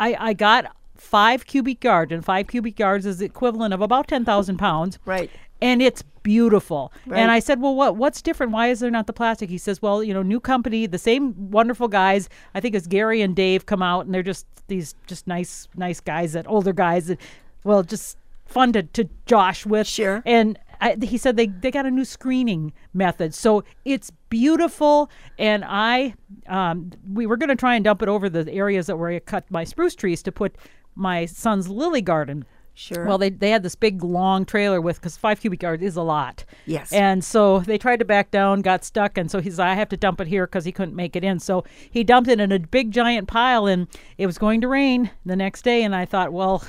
I 0.00 0.16
I 0.18 0.32
got 0.32 0.74
five 0.96 1.46
cubic 1.46 1.82
yards, 1.84 2.12
and 2.12 2.24
five 2.24 2.46
cubic 2.48 2.78
yards 2.78 3.06
is 3.06 3.18
the 3.18 3.26
equivalent 3.26 3.74
of 3.74 3.80
about 3.80 4.08
ten 4.08 4.24
thousand 4.24 4.58
pounds. 4.58 4.98
Right. 5.04 5.30
And 5.64 5.80
it's 5.80 6.02
beautiful. 6.22 6.92
Right. 7.06 7.18
And 7.18 7.30
I 7.30 7.38
said, 7.38 7.60
"Well, 7.60 7.74
what 7.74 7.96
what's 7.96 8.20
different? 8.20 8.52
Why 8.52 8.68
is 8.68 8.80
there 8.80 8.90
not 8.90 9.06
the 9.06 9.14
plastic?" 9.14 9.48
He 9.48 9.58
says, 9.58 9.80
"Well, 9.80 10.04
you 10.04 10.12
know, 10.12 10.22
new 10.22 10.38
company, 10.38 10.86
the 10.86 10.98
same 10.98 11.50
wonderful 11.50 11.88
guys. 11.88 12.28
I 12.54 12.60
think 12.60 12.74
it's 12.74 12.86
Gary 12.86 13.22
and 13.22 13.34
Dave 13.34 13.64
come 13.64 13.82
out, 13.82 14.04
and 14.04 14.14
they're 14.14 14.22
just 14.22 14.46
these 14.68 14.94
just 15.06 15.26
nice 15.26 15.66
nice 15.74 16.00
guys, 16.00 16.34
that 16.34 16.46
older 16.46 16.74
guys, 16.74 17.06
that 17.06 17.18
well, 17.64 17.82
just 17.82 18.18
fun 18.44 18.72
to 18.74 18.82
to 18.82 19.08
josh 19.24 19.64
with. 19.64 19.86
Sure. 19.86 20.22
And 20.26 20.58
I, 20.82 20.96
he 21.00 21.16
said 21.16 21.38
they 21.38 21.46
they 21.46 21.70
got 21.70 21.86
a 21.86 21.90
new 21.90 22.04
screening 22.04 22.74
method, 22.92 23.34
so 23.34 23.64
it's 23.86 24.12
beautiful. 24.28 25.10
And 25.38 25.64
I 25.66 26.14
um, 26.46 26.90
we 27.10 27.24
were 27.24 27.38
going 27.38 27.48
to 27.48 27.56
try 27.56 27.74
and 27.74 27.82
dump 27.82 28.02
it 28.02 28.08
over 28.08 28.28
the 28.28 28.52
areas 28.52 28.86
that 28.88 28.98
where 28.98 29.10
I 29.10 29.18
cut 29.18 29.50
my 29.50 29.64
spruce 29.64 29.94
trees 29.94 30.22
to 30.24 30.32
put 30.32 30.56
my 30.94 31.24
son's 31.24 31.68
lily 31.68 32.02
garden. 32.02 32.44
Sure. 32.76 33.06
Well, 33.06 33.18
they, 33.18 33.30
they 33.30 33.50
had 33.50 33.62
this 33.62 33.76
big 33.76 34.02
long 34.02 34.44
trailer 34.44 34.80
with 34.80 34.96
because 34.96 35.16
five 35.16 35.40
cubic 35.40 35.62
yards 35.62 35.82
is 35.82 35.96
a 35.96 36.02
lot. 36.02 36.44
Yes. 36.66 36.92
And 36.92 37.24
so 37.24 37.60
they 37.60 37.78
tried 37.78 38.00
to 38.00 38.04
back 38.04 38.32
down, 38.32 38.62
got 38.62 38.84
stuck, 38.84 39.16
and 39.16 39.30
so 39.30 39.40
he's 39.40 39.58
like, 39.58 39.68
I 39.68 39.74
have 39.74 39.88
to 39.90 39.96
dump 39.96 40.20
it 40.20 40.26
here 40.26 40.46
because 40.46 40.64
he 40.64 40.72
couldn't 40.72 40.96
make 40.96 41.14
it 41.14 41.22
in. 41.22 41.38
So 41.38 41.64
he 41.90 42.02
dumped 42.02 42.28
it 42.28 42.40
in 42.40 42.50
a 42.50 42.58
big 42.58 42.90
giant 42.90 43.28
pile, 43.28 43.66
and 43.66 43.86
it 44.18 44.26
was 44.26 44.38
going 44.38 44.60
to 44.62 44.68
rain 44.68 45.10
the 45.24 45.36
next 45.36 45.62
day. 45.62 45.84
And 45.84 45.94
I 45.94 46.04
thought, 46.04 46.32
well, 46.32 46.64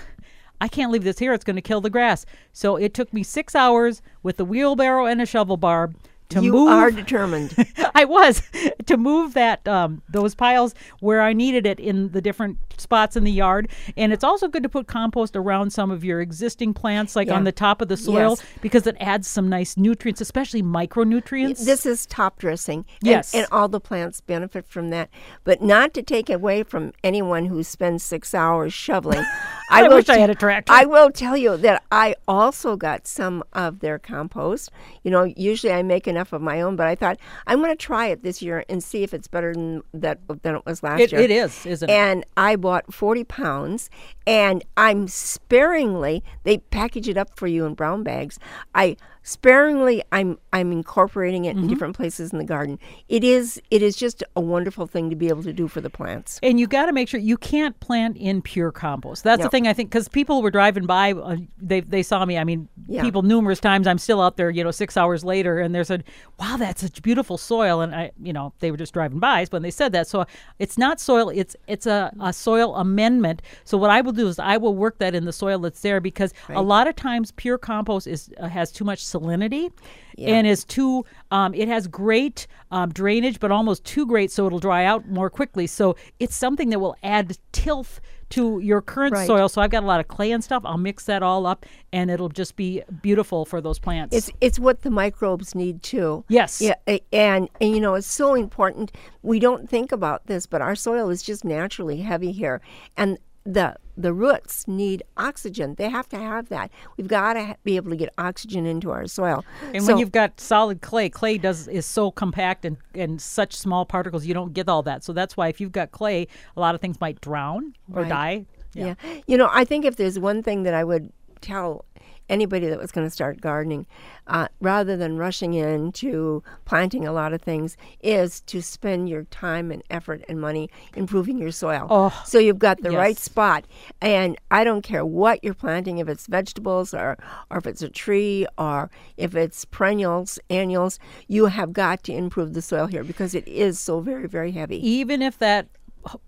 I 0.62 0.68
can't 0.68 0.92
leave 0.92 1.04
this 1.04 1.20
here; 1.20 1.34
it's 1.34 1.44
going 1.44 1.56
to 1.56 1.62
kill 1.62 1.82
the 1.82 1.90
grass. 1.90 2.26
So 2.54 2.76
it 2.76 2.94
took 2.94 3.12
me 3.12 3.24
six 3.24 3.56
hours 3.56 4.04
with 4.22 4.40
a 4.40 4.46
wheelbarrow 4.46 5.08
and 5.08 5.22
a 5.22 5.26
shovel 5.26 5.58
barb 5.58 5.96
to 6.30 6.42
you 6.42 6.52
move. 6.52 6.70
are 6.70 6.92
determined. 6.92 7.54
I 7.96 8.06
was 8.06 8.42
to 8.88 8.98
move 8.98 9.34
that 9.36 9.68
um, 9.68 10.02
those 10.10 10.34
piles 10.36 10.74
where 11.00 11.22
I 11.22 11.34
needed 11.34 11.66
it 11.66 11.80
in 11.80 12.12
the 12.12 12.22
different 12.22 12.58
spots 12.78 13.16
in 13.16 13.24
the 13.24 13.32
yard, 13.32 13.70
and 13.96 14.12
it's 14.12 14.24
also 14.24 14.48
good 14.48 14.64
to 14.64 14.70
put 14.70 14.88
compost 14.88 15.36
around 15.36 15.72
some 15.72 15.92
of 15.92 16.04
your 16.04 16.22
existing 16.22 16.74
plants, 16.74 17.16
like 17.16 17.28
Yeah. 17.28 17.36
on 17.36 17.44
the 17.44 17.52
top 17.52 17.82
of 17.82 17.88
the 17.88 17.96
soil, 17.98 18.32
Yes. 18.32 18.44
because 18.62 18.88
it 18.88 18.98
adds 19.00 19.28
some 19.28 19.48
nice 19.50 19.78
nutrients, 19.78 20.20
especially 20.20 20.62
micronutrients. 20.62 21.64
This 21.66 21.86
is 21.86 22.06
top 22.06 22.40
dressing. 22.40 22.80
And, 23.02 23.08
Yes. 23.10 23.34
And 23.34 23.46
all 23.52 23.68
the 23.68 23.80
plants 23.80 24.22
benefit 24.22 24.66
from 24.68 24.90
that. 24.90 25.10
But 25.44 25.62
not 25.62 25.94
to 25.94 26.02
take 26.04 26.30
away 26.30 26.64
from 26.64 26.92
anyone 27.04 27.46
who 27.46 27.64
spends 27.64 28.04
six 28.04 28.34
hours 28.34 28.74
shoveling. 28.74 29.24
I 29.72 29.84
will 29.84 29.96
wish 29.96 30.10
I 30.10 30.16
t- 30.16 30.22
had 30.22 30.30
a 30.30 30.36
tractor. 30.36 30.72
I 30.72 30.86
will 30.86 31.12
tell 31.12 31.36
you 31.38 31.58
that 31.58 31.84
I 31.92 32.16
also 32.28 32.76
got 32.76 33.08
some 33.08 33.44
of 33.54 33.80
their 33.80 33.98
compost. 34.00 34.70
You 35.04 35.12
know, 35.12 35.24
usually 35.24 35.74
I 35.74 35.82
make 35.82 36.08
enough 36.16 36.32
of 36.34 36.42
my 36.42 36.62
own, 36.62 36.76
but 36.76 36.88
I 36.88 36.96
thought 36.96 37.18
I'm 37.48 37.60
going 37.60 37.72
to 37.72 37.76
try 37.76 38.08
it 38.08 38.24
this 38.24 38.42
year 38.42 38.64
and 38.70 38.82
see 38.84 39.04
if 39.04 39.14
it's 39.14 39.28
better 39.28 39.54
than 39.54 39.84
that 39.94 40.20
than 40.44 40.56
it 40.56 40.66
was 40.66 40.82
last 40.82 41.02
It- 41.02 41.12
year. 41.12 41.22
it 41.22 41.32
is, 41.32 41.66
isn't 41.66 41.90
it? 41.90 41.94
And 41.94 42.24
I 42.38 42.56
bought 42.56 42.94
40 42.94 43.24
pounds, 43.26 43.90
and 44.26 44.64
I'm 44.78 45.08
sparingly. 45.08 46.24
They 46.44 46.60
package 46.60 47.10
it 47.10 47.18
up 47.18 47.38
for 47.38 47.48
you 47.48 47.66
in 47.66 47.74
brown 47.74 48.04
bags. 48.04 48.40
I 48.74 48.96
sparingly. 49.26 50.04
I'm 50.12 50.38
I'm 50.54 50.72
incorporating 50.72 51.44
it 51.46 51.56
Mm-hmm. 51.56 51.64
in 51.66 51.70
different 51.70 51.96
places 51.96 52.32
in 52.32 52.38
the 52.38 52.44
garden. 52.46 52.80
It 53.10 53.24
is 53.24 53.62
it 53.72 53.82
is 53.82 53.96
just 53.96 54.24
a 54.36 54.42
wonderful 54.42 54.88
thing 54.88 55.10
to 55.10 55.16
be 55.16 55.28
able 55.30 55.44
to 55.44 55.52
do 55.54 55.68
for 55.68 55.82
the 55.82 55.90
plants. 55.90 56.40
And 56.44 56.60
you 56.60 56.68
got 56.68 56.86
to 56.86 56.94
make 56.94 57.08
sure 57.10 57.20
you 57.20 57.38
can't 57.38 57.78
plant 57.80 58.18
in 58.18 58.42
pure 58.42 58.72
compost. 58.72 59.24
That's 59.24 59.42
the 59.42 59.50
thing 59.50 59.68
I 59.68 59.74
think 59.74 59.90
because 59.90 60.08
people 60.08 60.42
were 60.42 60.52
driving 60.52 60.86
by, 60.86 61.14
uh, 61.14 61.38
they 61.58 61.80
they 61.82 62.04
saw 62.04 62.24
me. 62.26 62.38
I 62.38 62.44
mean, 62.44 62.68
Yeah. 62.88 63.02
people 63.02 63.22
numerous 63.24 63.60
times. 63.60 63.88
I'm 63.88 63.98
still 63.98 64.22
out 64.22 64.38
there, 64.38 64.50
you 64.50 64.64
know, 64.64 64.72
six 64.72 64.96
hours 64.98 65.24
later, 65.26 65.60
and 65.60 65.74
they 65.74 65.84
said, 65.84 66.04
"Wow, 66.40 66.58
that's 66.58 66.82
such 66.82 67.02
beautiful 67.02 67.38
soil." 67.38 67.82
And 67.82 67.96
I, 67.96 68.12
you 68.22 68.32
know, 68.34 68.54
they 68.60 68.70
were 68.72 68.78
just 68.78 68.94
driving 68.94 69.20
by 69.20 69.46
when 69.50 69.62
they 69.64 69.72
said 69.72 69.92
that. 69.94 70.08
So 70.08 70.26
it's 70.60 70.78
not 70.78 71.00
soil; 71.00 71.30
it's 71.30 71.56
it's 71.68 71.88
a, 71.88 72.12
a 72.22 72.32
soil 72.32 72.76
amendment. 72.76 73.42
So 73.64 73.78
what 73.78 73.90
I 73.90 74.02
will 74.02 74.12
do 74.14 74.28
is 74.28 74.38
I 74.40 74.58
will 74.58 74.76
work 74.76 75.00
that 75.00 75.16
in 75.16 75.26
the 75.26 75.34
soil 75.34 75.60
that's 75.60 75.82
there 75.82 76.00
because 76.00 76.34
a 76.50 76.62
lot 76.62 76.88
of 76.88 76.96
times 76.96 77.32
pure 77.32 77.58
compost 77.58 78.08
is 78.08 78.30
uh, 78.40 78.48
has 78.48 78.72
too 78.72 78.84
much 78.84 79.04
salinity. 79.20 79.72
And 80.18 80.48
is 80.48 80.64
too, 80.64 81.04
um, 81.32 81.54
it 81.54 81.68
has 81.68 81.88
great 81.88 82.48
um, 82.72 82.90
drainage, 82.90 83.40
but 83.42 83.52
almost 83.52 83.84
too 83.84 84.06
great, 84.06 84.32
so 84.32 84.48
it'll 84.48 84.60
dry 84.60 84.86
out 84.86 85.10
more 85.10 85.30
quickly. 85.30 85.68
So 85.68 85.98
it's 86.22 86.36
something 86.36 86.70
that 86.70 86.80
will 86.80 86.96
add 87.04 87.38
tilth 87.52 88.00
to 88.30 88.60
your 88.60 88.82
current 88.82 89.14
Right. 89.14 89.28
soil. 89.28 89.50
So 89.50 89.62
I've 89.62 89.70
got 89.72 89.84
a 89.84 89.86
lot 89.86 90.00
of 90.00 90.08
clay 90.08 90.32
and 90.32 90.44
stuff. 90.44 90.64
I'll 90.66 90.78
mix 90.78 91.06
that 91.06 91.22
all 91.22 91.46
up, 91.46 91.66
and 91.92 92.10
it'll 92.10 92.30
just 92.30 92.56
be 92.56 92.82
beautiful 93.02 93.44
for 93.46 93.60
those 93.62 93.78
plants. 93.78 94.16
It's 94.16 94.32
it's 94.40 94.58
what 94.58 94.82
the 94.84 94.90
microbes 94.90 95.54
need 95.54 95.84
too. 95.84 96.24
Yes. 96.30 96.62
Yeah, 96.62 96.76
and 97.12 97.50
and 97.60 97.72
you 97.76 97.82
know 97.82 97.96
it's 97.96 98.08
so 98.08 98.36
important. 98.36 98.94
We 99.22 99.40
don't 99.40 99.70
think 99.70 99.92
about 99.92 100.28
this, 100.28 100.48
but 100.48 100.62
our 100.62 100.76
soil 100.76 101.10
is 101.10 101.22
just 101.22 101.44
naturally 101.44 101.98
heavy 101.98 102.32
here, 102.32 102.62
and 102.98 103.20
the 103.46 103.76
the 103.98 104.14
roots 104.14 104.68
need 104.68 105.04
oxygen. 105.18 105.76
They 105.76 105.90
have 105.90 106.10
to 106.10 106.18
have 106.18 106.50
that. 106.50 106.72
We've 106.98 107.08
got 107.08 107.34
to 107.34 107.46
ha- 107.46 107.56
be 107.64 107.76
able 107.78 107.92
to 107.92 107.96
get 107.96 108.14
oxygen 108.18 108.66
into 108.66 108.92
our 108.92 109.08
soil. 109.08 109.46
and 109.74 109.84
so, 109.84 109.88
when 109.94 109.98
you've 110.00 110.12
got 110.12 110.40
solid 110.40 110.82
clay, 110.82 111.10
clay 111.10 111.38
does 111.38 111.68
is 111.68 111.86
so 111.86 112.12
compact 112.12 112.66
and, 112.66 112.78
and 112.94 113.22
such 113.22 113.56
small 113.56 113.86
particles, 113.86 114.26
you 114.26 114.34
don't 114.34 114.54
get 114.54 114.68
all 114.68 114.84
that. 114.84 115.04
So 115.04 115.14
that's 115.14 115.38
why 115.38 115.48
if 115.48 115.62
you've 115.62 115.72
got 115.72 115.92
clay, 115.92 116.28
a 116.56 116.60
lot 116.60 116.76
of 116.76 116.82
things 116.82 117.00
might 117.00 117.22
drown 117.22 117.74
or 117.94 118.02
Right. 118.02 118.10
die. 118.10 118.46
Yeah. 118.74 118.96
You 119.28 119.38
know, 119.38 119.48
I 119.52 119.64
think 119.64 119.86
if 119.86 119.96
there's 119.96 120.20
one 120.20 120.44
thing 120.44 120.64
that 120.64 120.74
I 120.74 120.84
would 120.84 121.12
tell 121.40 121.86
anybody 122.30 122.68
that 122.68 122.80
was 122.80 122.92
going 122.92 123.06
to 123.06 123.12
start 123.12 123.42
gardening, 123.42 123.86
uh, 124.28 124.48
rather 124.62 124.98
than 124.98 125.18
rushing 125.18 125.54
into 125.54 126.44
planting 126.66 127.06
a 127.06 127.12
lot 127.12 127.34
of 127.34 127.42
things, 127.42 127.78
is 128.02 128.42
to 128.42 128.62
spend 128.62 129.10
your 129.10 129.24
time 129.26 129.72
and 129.72 129.84
effort 129.90 130.24
and 130.28 130.40
money 130.42 130.70
improving 130.96 131.38
your 131.38 131.52
soil. 131.52 131.88
Oh, 131.90 132.24
so 132.26 132.40
you've 132.40 132.60
got 132.60 132.82
the 132.82 132.92
right 132.92 133.18
spot. 133.18 133.66
And 134.02 134.38
I 134.52 134.64
don't 134.64 134.82
care 134.82 135.06
what 135.06 135.44
you're 135.44 135.54
planting, 135.54 136.00
if 136.00 136.08
it's 136.08 136.28
vegetables 136.28 136.94
or, 136.94 137.18
or 137.52 137.58
if 137.58 137.68
it's 137.68 137.82
a 137.82 137.90
tree 137.90 138.48
or 138.58 138.90
if 139.18 139.36
it's 139.36 139.66
perennials, 139.66 140.40
annuals, 140.50 141.00
you 141.28 141.46
have 141.48 141.74
got 141.74 142.04
to 142.04 142.14
improve 142.14 142.54
the 142.54 142.62
soil 142.62 142.88
here 142.88 143.04
because 143.04 143.36
it 143.36 143.48
is 143.48 143.80
so 143.80 144.00
very, 144.00 144.28
very 144.28 144.52
heavy. 144.52 144.78
even 144.88 145.22
if 145.22 145.38
that 145.40 145.68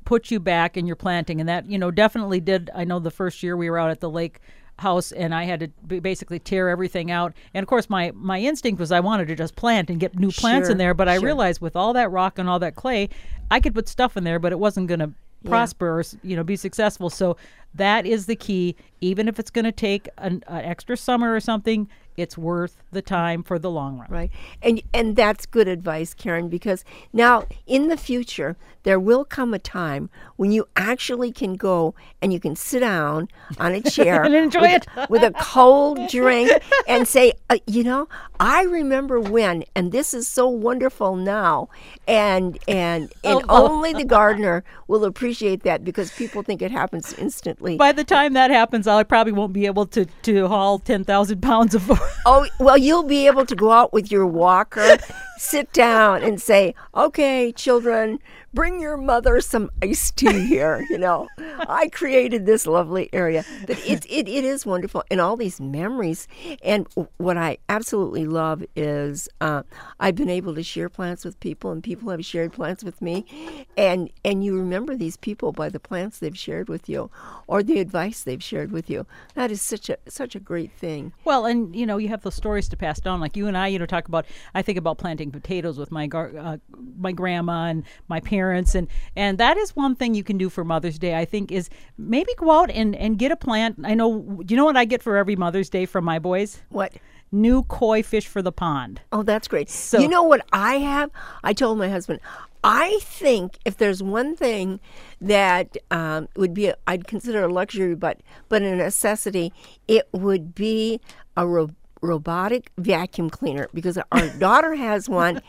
puts 0.06 0.32
you 0.32 0.40
back 0.40 0.76
in 0.76 0.88
your 0.88 0.96
planting 0.96 1.40
and 1.40 1.48
that 1.48 1.70
you 1.70 1.78
know 1.78 1.92
definitely 1.92 2.40
did 2.40 2.70
i 2.74 2.84
know 2.84 2.98
the 3.00 3.12
first 3.12 3.44
year 3.44 3.56
we 3.56 3.70
were 3.70 3.78
out 3.78 3.92
at 3.92 4.00
the 4.00 4.10
lake 4.10 4.40
house 4.80 5.12
and 5.12 5.34
i 5.34 5.44
had 5.44 5.60
to 5.60 6.02
basically 6.02 6.38
tear 6.40 6.70
everything 6.70 7.10
out. 7.10 7.34
And 7.54 7.64
of 7.64 7.68
course 7.68 7.90
my 7.90 8.12
my 8.14 8.40
instinct 8.40 8.80
was 8.80 8.92
i 8.92 9.00
wanted 9.00 9.28
to 9.28 9.36
just 9.36 9.56
plant 9.56 9.90
and 9.90 10.00
get 10.00 10.18
new 10.18 10.32
plants 10.32 10.70
in 10.70 10.78
there 10.78 10.94
but 10.94 11.08
i 11.08 11.16
sure. 11.16 11.26
realized 11.26 11.62
with 11.62 11.76
all 11.76 11.94
that 11.94 12.12
rock 12.12 12.38
and 12.38 12.48
all 12.48 12.60
that 12.60 12.76
clay 12.76 13.10
i 13.50 13.60
could 13.60 13.74
put 13.74 13.88
stuff 13.88 14.18
in 14.18 14.24
there 14.24 14.40
but 14.40 14.52
it 14.52 14.60
wasn't 14.60 14.88
going 14.88 15.00
to 15.00 15.12
prosper 15.46 16.00
or 16.00 16.04
you 16.24 16.36
know 16.36 16.44
be 16.44 16.56
successful. 16.56 17.10
So 17.10 17.38
that 17.76 18.06
is 18.06 18.26
the 18.26 18.36
key. 18.36 18.76
Even 19.02 19.28
if 19.28 19.40
it's 19.40 19.52
going 19.52 19.66
to 19.66 19.72
take 19.72 20.10
an, 20.18 20.44
an 20.48 20.66
extra 20.66 20.98
summer 20.98 21.34
or 21.34 21.40
something 21.40 21.88
it's 22.18 22.38
worth 22.38 22.78
the 22.92 23.02
time 23.02 23.44
for 23.44 23.60
the 23.60 23.70
long 23.70 24.00
run 24.00 24.08
Right. 24.10 24.32
And 24.62 24.82
and 24.94 25.16
that's 25.16 25.46
good 25.46 25.68
advice, 25.68 26.14
Karen, 26.14 26.50
because 26.50 26.84
now 27.14 27.46
in 27.68 27.88
the 27.88 27.98
future 27.98 28.58
there 28.84 29.00
will 29.00 29.26
come 29.26 29.54
a 29.54 29.60
time 29.60 30.10
when 30.38 30.52
you 30.52 30.66
actually 30.76 31.32
can 31.32 31.56
go 31.56 31.94
and 32.22 32.32
you 32.32 32.40
can 32.40 32.56
sit 32.56 32.80
down 32.80 33.28
on 33.60 33.74
a 33.74 33.82
chair 33.96 34.24
And 34.24 34.34
enjoy 34.34 34.62
with, 34.62 34.88
it. 34.98 35.10
with 35.10 35.24
a 35.24 35.32
cold 35.34 36.00
drink 36.10 36.50
and 36.88 37.08
say, 37.08 37.34
uh, 37.50 37.58
you 37.68 37.84
know, 37.84 38.08
I 38.40 38.64
remember 38.64 39.20
when, 39.20 39.66
and 39.76 39.92
this 39.92 40.14
is 40.14 40.28
so 40.28 40.48
wonderful 40.48 41.16
now, 41.18 41.70
and 42.08 42.58
and 42.68 43.14
and 43.24 43.42
Oh. 43.50 43.68
only 43.68 43.94
the 43.94 44.06
gardener 44.06 44.64
will 44.88 45.04
appreciate 45.06 45.64
that 45.64 45.84
because 45.84 46.12
people 46.12 46.42
think 46.42 46.62
it 46.62 46.72
happens 46.72 47.14
instantly. 47.14 47.78
by 47.78 47.92
the 47.92 48.04
time 48.04 48.34
that 48.34 48.50
happens 48.52 48.88
i 48.88 49.04
probably 49.04 49.34
won't 49.34 49.54
be 49.54 49.66
able 49.66 49.86
to 49.86 50.06
to 50.24 50.48
haul 50.48 50.80
10,000 50.80 51.42
pounds 51.42 51.76
of 51.76 51.90
Oh, 52.26 52.46
well, 52.60 52.78
you'll 52.78 53.04
be 53.04 53.26
able 53.28 53.46
to 53.46 53.56
go 53.56 53.72
out 53.72 53.94
with 53.94 54.12
your 54.12 54.26
walker, 54.28 54.98
sit 55.38 55.72
down, 55.72 56.24
and 56.24 56.42
say, 56.42 56.76
okay, 56.94 57.54
children, 57.54 58.20
bring 58.54 58.82
your 58.82 58.98
mother 58.98 59.40
some 59.40 59.70
iced 59.84 60.18
tea 60.18 60.46
here. 60.46 60.86
You 60.90 60.98
know, 60.98 61.28
I 61.70 61.90
created 61.90 62.46
this 62.46 62.66
lovely 62.66 63.08
area. 63.14 63.46
But 63.66 63.78
it, 63.86 64.06
it, 64.10 64.28
it 64.28 64.44
is 64.44 64.66
wonderful. 64.66 65.04
And 65.12 65.22
all 65.22 65.38
these 65.38 65.62
memories. 65.62 66.28
And 66.64 66.88
what 67.18 67.38
I 67.38 67.60
absolutely 67.70 68.26
love 68.26 68.64
is 68.76 69.30
uh, 69.40 69.64
I've 70.00 70.16
been 70.16 70.30
able 70.30 70.56
to 70.56 70.64
share 70.64 70.90
plants 70.90 71.24
with 71.24 71.40
people, 71.40 71.72
and 71.72 71.84
people 71.84 72.10
have 72.10 72.26
shared 72.26 72.52
plants 72.52 72.84
with 72.84 73.02
me. 73.02 73.68
And, 73.78 74.10
and 74.26 74.44
you 74.44 74.58
remember 74.58 74.96
these 74.96 75.18
people 75.18 75.52
by 75.52 75.70
the 75.70 75.80
plants 75.80 76.20
they've 76.20 76.38
shared 76.38 76.68
with 76.68 76.90
you 76.90 77.12
or 77.46 77.64
the 77.64 77.80
advice 77.80 78.24
they've 78.24 78.44
shared 78.44 78.72
with 78.72 78.90
you. 78.90 79.06
That 79.36 79.52
is 79.52 79.62
such 79.62 79.90
a, 79.90 79.98
such 80.08 80.36
a 80.36 80.40
great 80.40 80.72
thing. 80.72 81.14
Well, 81.24 81.46
and 81.46 81.76
you 81.76 81.86
know, 81.86 81.97
you 81.98 82.10
have 82.10 82.22
those 82.22 82.36
stories 82.36 82.68
to 82.70 82.78
pass 82.78 83.00
down. 83.00 83.20
Like 83.20 83.36
you 83.38 83.48
and 83.48 83.58
I, 83.58 83.68
you 83.68 83.80
know, 83.80 83.86
talk 83.86 84.08
about. 84.08 84.26
I 84.54 84.62
think 84.62 84.78
about 84.78 84.98
planting 84.98 85.32
potatoes 85.32 85.78
with 85.78 85.92
my 85.92 86.08
gar- 86.08 86.32
uh, 86.38 86.58
my 86.98 87.12
grandma 87.12 87.66
and 87.66 87.84
my 88.08 88.20
parents, 88.20 88.76
and 88.76 88.88
and 89.16 89.38
that 89.38 89.58
is 89.58 89.76
one 89.76 89.96
thing 89.96 90.16
you 90.16 90.24
can 90.24 90.38
do 90.38 90.50
for 90.50 90.64
Mother's 90.64 91.00
Day. 91.00 91.16
I 91.16 91.26
think 91.26 91.52
is 91.52 91.70
maybe 91.98 92.32
go 92.38 92.52
out 92.52 92.72
and 92.72 92.96
and 92.96 93.18
get 93.18 93.32
a 93.32 93.36
plant. 93.38 93.80
I 93.84 93.94
know. 93.94 94.42
Do 94.46 94.54
you 94.54 94.58
know 94.58 94.66
what 94.66 94.78
I 94.78 94.86
get 94.86 95.02
for 95.04 95.18
every 95.18 95.36
Mother's 95.36 95.70
Day 95.70 95.86
from 95.86 96.06
my 96.06 96.20
boys? 96.20 96.62
What? 96.70 96.94
New 97.30 97.64
koi 97.64 98.04
fish 98.04 98.26
for 98.26 98.42
the 98.42 98.54
pond. 98.54 99.02
Oh, 99.12 99.22
that's 99.22 99.50
great. 99.50 99.70
So- 99.70 100.00
you 100.00 100.08
know 100.08 100.24
what 100.24 100.46
I 100.54 100.76
have? 100.76 101.12
I 101.44 101.52
told 101.52 101.78
my 101.78 101.90
husband, 101.90 102.22
I 102.64 103.00
think 103.02 103.60
if 103.66 103.76
there's 103.76 104.02
one 104.02 104.36
thing 104.38 104.80
that 105.20 105.76
um, 105.92 106.30
would 106.38 106.54
be, 106.54 106.68
a, 106.68 106.78
I'd 106.88 107.06
consider 107.06 107.44
a 107.44 107.48
luxury, 107.52 107.96
but 107.96 108.22
but 108.48 108.62
a 108.62 108.76
necessity, 108.76 109.52
it 109.90 110.08
would 110.14 110.56
be 110.56 111.02
a 111.36 111.46
ro- 111.46 111.72
robotic 112.02 112.72
vacuum 112.78 113.30
cleaner 113.30 113.68
because 113.74 113.98
our 114.12 114.28
daughter 114.40 114.76
has 114.76 115.10
one 115.10 115.42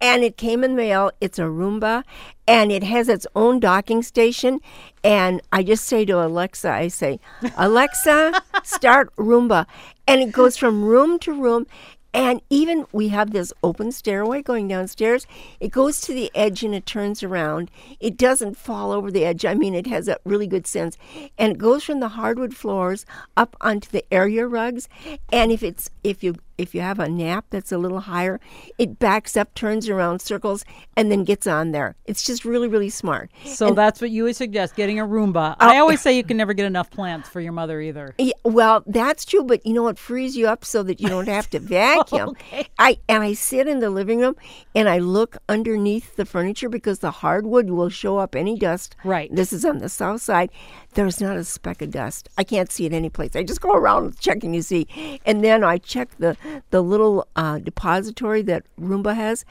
and 0.00 0.24
it 0.24 0.36
came 0.36 0.64
in 0.64 0.72
the 0.72 0.76
mail. 0.76 1.10
It's 1.20 1.38
a 1.38 1.42
Roomba 1.42 2.04
and 2.48 2.72
it 2.72 2.82
has 2.82 3.08
its 3.08 3.26
own 3.36 3.60
docking 3.60 4.02
station. 4.02 4.60
And 5.04 5.40
I 5.52 5.62
just 5.62 5.84
say 5.84 6.04
to 6.06 6.24
Alexa, 6.24 6.70
I 6.70 6.88
say, 6.88 7.20
Alexa, 7.56 8.42
start 8.62 9.14
Roomba. 9.16 9.66
And 10.06 10.22
it 10.22 10.32
goes 10.32 10.56
from 10.56 10.84
room 10.84 11.18
to 11.20 11.32
room 11.32 11.66
and 12.12 12.40
even 12.50 12.86
we 12.92 13.08
have 13.08 13.30
this 13.30 13.52
open 13.62 13.92
stairway 13.92 14.42
going 14.42 14.66
downstairs. 14.66 15.26
It 15.60 15.70
goes 15.70 16.00
to 16.02 16.12
the 16.12 16.30
edge 16.34 16.64
and 16.64 16.74
it 16.74 16.84
turns 16.86 17.22
around. 17.22 17.70
It 18.00 18.16
doesn't 18.16 18.56
fall 18.56 18.90
over 18.90 19.10
the 19.10 19.24
edge. 19.24 19.44
I 19.44 19.54
mean, 19.54 19.74
it 19.74 19.86
has 19.86 20.08
a 20.08 20.18
really 20.24 20.48
good 20.48 20.66
sense. 20.66 20.98
And 21.38 21.52
it 21.52 21.58
goes 21.58 21.84
from 21.84 22.00
the 22.00 22.08
hardwood 22.08 22.54
floors 22.54 23.06
up 23.36 23.56
onto 23.60 23.88
the 23.90 24.04
area 24.12 24.46
rugs. 24.46 24.88
And 25.32 25.52
if 25.52 25.62
it's 25.62 25.90
if 26.02 26.24
you 26.24 26.34
if 26.60 26.74
you 26.74 26.80
have 26.82 26.98
a 26.98 27.08
nap 27.08 27.46
that's 27.50 27.72
a 27.72 27.78
little 27.78 28.00
higher, 28.00 28.38
it 28.78 28.98
backs 28.98 29.36
up, 29.36 29.54
turns 29.54 29.88
around, 29.88 30.20
circles, 30.20 30.64
and 30.96 31.10
then 31.10 31.24
gets 31.24 31.46
on 31.46 31.72
there. 31.72 31.96
It's 32.04 32.22
just 32.22 32.44
really, 32.44 32.68
really 32.68 32.90
smart. 32.90 33.30
So 33.44 33.68
and, 33.68 33.78
that's 33.78 34.00
what 34.00 34.10
you 34.10 34.24
would 34.24 34.36
suggest 34.36 34.76
getting 34.76 35.00
a 35.00 35.06
Roomba. 35.06 35.56
I 35.58 35.76
oh. 35.76 35.80
always 35.80 36.00
say 36.00 36.16
you 36.16 36.24
can 36.24 36.36
never 36.36 36.52
get 36.52 36.66
enough 36.66 36.90
plants 36.90 37.28
for 37.28 37.40
your 37.40 37.52
mother 37.52 37.80
either. 37.80 38.14
Yeah, 38.18 38.32
well, 38.44 38.82
that's 38.86 39.24
true, 39.24 39.42
but 39.42 39.64
you 39.64 39.72
know 39.72 39.88
it 39.88 39.98
frees 39.98 40.36
you 40.36 40.48
up 40.48 40.64
so 40.64 40.82
that 40.82 41.00
you 41.00 41.08
don't 41.08 41.28
have 41.28 41.48
to 41.50 41.58
vacuum. 41.60 42.30
okay. 42.30 42.66
I 42.78 42.98
and 43.08 43.22
I 43.22 43.32
sit 43.32 43.66
in 43.66 43.80
the 43.80 43.90
living 43.90 44.20
room 44.20 44.36
and 44.74 44.88
I 44.88 44.98
look 44.98 45.38
underneath 45.48 46.16
the 46.16 46.26
furniture 46.26 46.68
because 46.68 46.98
the 46.98 47.10
hardwood 47.10 47.70
will 47.70 47.88
show 47.88 48.18
up 48.18 48.34
any 48.36 48.58
dust. 48.58 48.96
Right. 49.04 49.34
This 49.34 49.52
is 49.52 49.64
on 49.64 49.78
the 49.78 49.88
south 49.88 50.22
side. 50.22 50.50
There's 50.94 51.20
not 51.20 51.36
a 51.36 51.44
speck 51.44 51.82
of 51.82 51.90
dust. 51.90 52.28
I 52.36 52.44
can't 52.44 52.70
see 52.70 52.84
it 52.84 52.92
any 52.92 53.08
place. 53.08 53.34
I 53.34 53.44
just 53.44 53.60
go 53.60 53.72
around 53.72 54.18
checking 54.18 54.54
you 54.54 54.62
see, 54.62 55.20
and 55.24 55.44
then 55.44 55.62
I 55.64 55.78
check 55.78 56.10
the 56.18 56.36
the 56.70 56.82
little 56.82 57.26
uh, 57.36 57.58
depository 57.58 58.42
that 58.42 58.64
Roomba 58.78 59.14
has, 59.14 59.44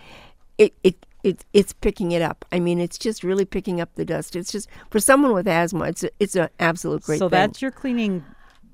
it, 0.57 0.73
it 0.83 1.05
it, 1.23 1.43
it's 1.53 1.73
picking 1.73 2.13
it 2.13 2.21
up. 2.21 2.45
I 2.51 2.59
mean, 2.59 2.79
it's 2.79 2.97
just 2.97 3.23
really 3.23 3.45
picking 3.45 3.81
up 3.81 3.93
the 3.95 4.05
dust. 4.05 4.35
It's 4.35 4.51
just 4.51 4.69
for 4.89 4.99
someone 4.99 5.33
with 5.33 5.47
asthma, 5.47 5.85
it's 5.85 6.03
a, 6.03 6.09
it's 6.19 6.35
an 6.35 6.49
absolute 6.59 7.03
great. 7.03 7.19
So 7.19 7.27
thing. 7.27 7.31
that's 7.31 7.61
your 7.61 7.71
cleaning 7.71 8.23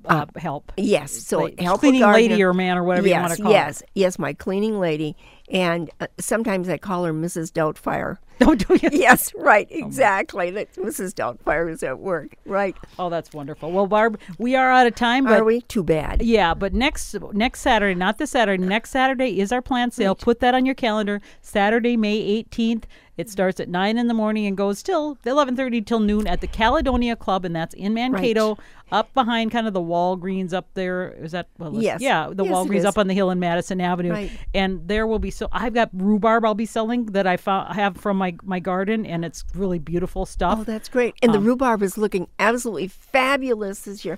uh, 0.06 0.26
uh, 0.36 0.40
help. 0.40 0.72
Yes. 0.78 1.12
So 1.12 1.50
help 1.58 1.80
cleaning 1.80 2.02
lady 2.02 2.44
or 2.44 2.54
man 2.54 2.78
or 2.78 2.84
whatever 2.84 3.08
yes, 3.08 3.16
you 3.16 3.22
want 3.22 3.34
to 3.38 3.44
call 3.44 3.52
yes, 3.52 3.82
it. 3.82 3.90
Yes, 3.96 4.04
yes, 4.04 4.20
my 4.20 4.34
cleaning 4.34 4.80
lady, 4.80 5.16
and 5.50 5.90
uh, 6.00 6.08
sometimes 6.20 6.70
I 6.70 6.78
call 6.78 7.06
her 7.06 7.14
Mrs. 7.14 7.52
Doubtfire. 7.52 8.18
Don't 8.40 8.68
do 8.68 8.76
you? 8.82 8.90
Yes, 8.92 9.34
right, 9.36 9.68
oh, 9.72 9.78
exactly. 9.78 10.52
That 10.52 10.74
Mrs. 10.76 11.14
Doubtfire 11.14 11.72
is 11.72 11.84
at 11.84 12.00
work, 12.00 12.36
right? 12.46 12.76
Oh, 13.00 13.10
that's 13.10 13.32
wonderful. 13.34 13.72
Well, 13.72 13.88
Barb, 13.88 14.20
we 14.38 14.56
are 14.56 14.72
out 14.72 14.88
of 14.88 14.96
time. 14.96 15.26
But, 15.26 15.42
are 15.42 15.44
we? 15.44 15.62
Too 15.62 15.84
bad. 15.84 16.22
Yeah, 16.22 16.54
but 16.54 16.74
next 16.74 17.16
next 17.34 17.62
Saturday, 17.62 17.96
not 17.96 18.18
this 18.18 18.32
Saturday, 18.32 18.64
next 18.64 18.90
Saturday 18.90 19.40
is 19.40 19.52
our 19.52 19.62
plant 19.62 19.94
sale. 19.94 20.12
Right. 20.12 20.20
Put 20.22 20.40
that 20.42 20.54
on 20.54 20.66
your 20.66 20.76
calendar. 20.76 21.22
Saturday, 21.42 21.96
May 21.96 22.18
eighteenth. 22.18 22.88
It 23.18 23.30
starts 23.30 23.62
at 23.62 23.70
nine 23.70 23.98
in 23.98 24.08
the 24.08 24.14
morning 24.14 24.46
and 24.46 24.58
goes 24.58 24.84
till 24.84 25.18
eleven 25.26 25.56
thirty 25.56 25.82
till 25.82 26.00
noon 26.00 26.28
at 26.28 26.42
the 26.42 26.48
Caledonia 26.48 27.16
Club, 27.16 27.46
and 27.46 27.56
that's 27.56 27.74
in 27.74 27.94
Mankato, 27.94 28.50
right. 28.50 28.58
up 28.92 29.14
behind 29.14 29.52
kind 29.52 29.68
of 29.68 29.74
the 29.74 29.80
Walgreens 29.80 30.54
up 30.54 30.68
there. 30.74 31.12
Is 31.14 31.32
that 31.32 31.48
well, 31.58 31.74
yes? 31.76 32.02
Yeah, 32.02 32.30
the 32.34 32.44
yes, 32.44 32.54
Walgreens 32.54 32.84
up 32.84 32.98
on 32.98 33.08
the 33.08 33.14
hill 33.14 33.32
in 33.32 33.40
Madison 33.40 33.80
Avenue, 33.80 34.12
right. 34.12 34.32
and 34.54 34.86
there 34.86 35.08
will 35.08 35.20
be 35.20 35.32
so 35.36 35.50
I've 35.52 35.74
got 35.74 35.90
rhubarb 35.94 36.46
I'll 36.46 36.56
be 36.56 36.66
selling 36.66 37.08
that 37.08 37.28
I 37.28 37.38
found 37.38 37.76
have 37.76 37.98
from 37.98 38.18
my 38.18 38.36
my 38.44 38.60
garden, 38.60 39.06
and 39.06 39.26
it's 39.26 39.44
really 39.54 39.80
beautiful 39.80 40.26
stuff. 40.26 40.60
Oh, 40.62 40.64
that's 40.64 40.90
great! 40.90 41.16
And 41.22 41.32
um, 41.32 41.34
the 41.34 41.48
rhubarb 41.48 41.84
is 41.84 41.98
looking 41.98 42.28
absolutely 42.40 42.88
fabulous 42.88 43.82
this 43.82 44.06
year. 44.06 44.18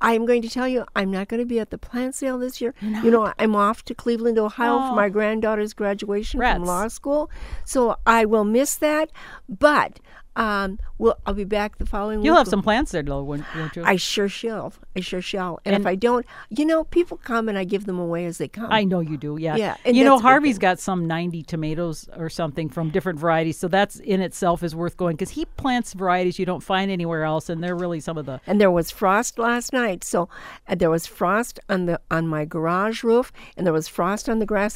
I'm 0.00 0.26
going 0.26 0.42
to 0.42 0.50
tell 0.50 0.68
you, 0.68 0.84
I'm 0.94 1.10
not 1.10 1.28
going 1.28 1.40
to 1.40 1.46
be 1.46 1.60
at 1.60 1.70
the 1.70 1.78
plant 1.78 2.14
sale 2.14 2.38
this 2.38 2.60
year. 2.60 2.74
You 2.80 3.10
know, 3.10 3.32
I'm 3.38 3.56
off 3.56 3.84
to 3.86 3.94
Cleveland, 3.94 4.38
Ohio 4.38 4.74
oh. 4.74 4.88
for 4.90 4.96
my 4.96 5.08
granddaughter's 5.08 5.72
graduation 5.72 6.40
Rats. 6.40 6.56
from 6.58 6.66
law 6.66 6.88
school. 6.88 7.30
So 7.64 7.96
I 8.04 8.26
will 8.26 8.44
miss 8.44 8.76
that. 8.76 9.10
But 9.48 10.00
um, 10.36 10.78
well, 10.98 11.18
I'll 11.26 11.34
be 11.34 11.44
back 11.44 11.78
the 11.78 11.86
following 11.86 12.18
week. 12.18 12.26
You'll 12.26 12.34
week. 12.34 12.40
have 12.40 12.48
some 12.48 12.62
plants 12.62 12.92
there, 12.92 13.02
though, 13.02 13.22
won't 13.22 13.44
you? 13.74 13.84
I 13.84 13.96
sure 13.96 14.28
shall. 14.28 14.72
I 14.96 15.00
sure 15.00 15.20
shall. 15.20 15.60
And, 15.64 15.74
and, 15.74 15.82
if 15.82 15.86
I 15.86 15.94
don't, 15.94 16.24
you 16.50 16.64
know, 16.64 16.84
people 16.84 17.16
come 17.18 17.48
and 17.48 17.58
I 17.58 17.64
give 17.64 17.86
them 17.86 17.98
away 17.98 18.26
as 18.26 18.38
they 18.38 18.48
come. 18.48 18.68
I 18.70 18.84
know 18.84 19.00
you 19.00 19.16
do. 19.16 19.36
Yeah. 19.36 19.56
Yeah. 19.56 19.76
you 19.84 20.04
know, 20.04 20.18
Harvey's 20.18 20.58
got 20.58 20.78
some 20.78 21.06
90 21.06 21.42
tomatoes 21.42 22.08
or 22.16 22.28
something 22.28 22.68
from 22.68 22.90
different 22.90 23.18
varieties, 23.18 23.58
so 23.58 23.68
that's 23.68 24.00
in 24.00 24.20
itself 24.20 24.62
is 24.62 24.74
worth 24.74 24.96
going 24.96 25.16
because 25.16 25.30
he 25.30 25.44
plants 25.44 25.92
varieties 25.92 26.38
you 26.38 26.46
don't 26.46 26.62
find 26.62 26.90
anywhere 26.90 27.24
else, 27.24 27.48
and 27.48 27.62
they're 27.62 27.76
really 27.76 28.00
some 28.00 28.16
of 28.16 28.26
the. 28.26 28.40
And 28.46 28.60
there 28.60 28.70
was 28.70 28.90
frost 28.90 29.38
last 29.38 29.72
night, 29.72 30.04
so 30.04 30.28
uh, 30.68 30.74
there 30.74 30.90
was 30.90 31.06
frost 31.06 31.60
on 31.68 31.86
the 31.86 32.00
on 32.10 32.26
my 32.26 32.44
garage 32.44 33.04
roof, 33.04 33.32
and 33.56 33.66
there 33.66 33.72
was 33.72 33.88
frost 33.88 34.28
on 34.28 34.38
the 34.38 34.46
grass 34.46 34.72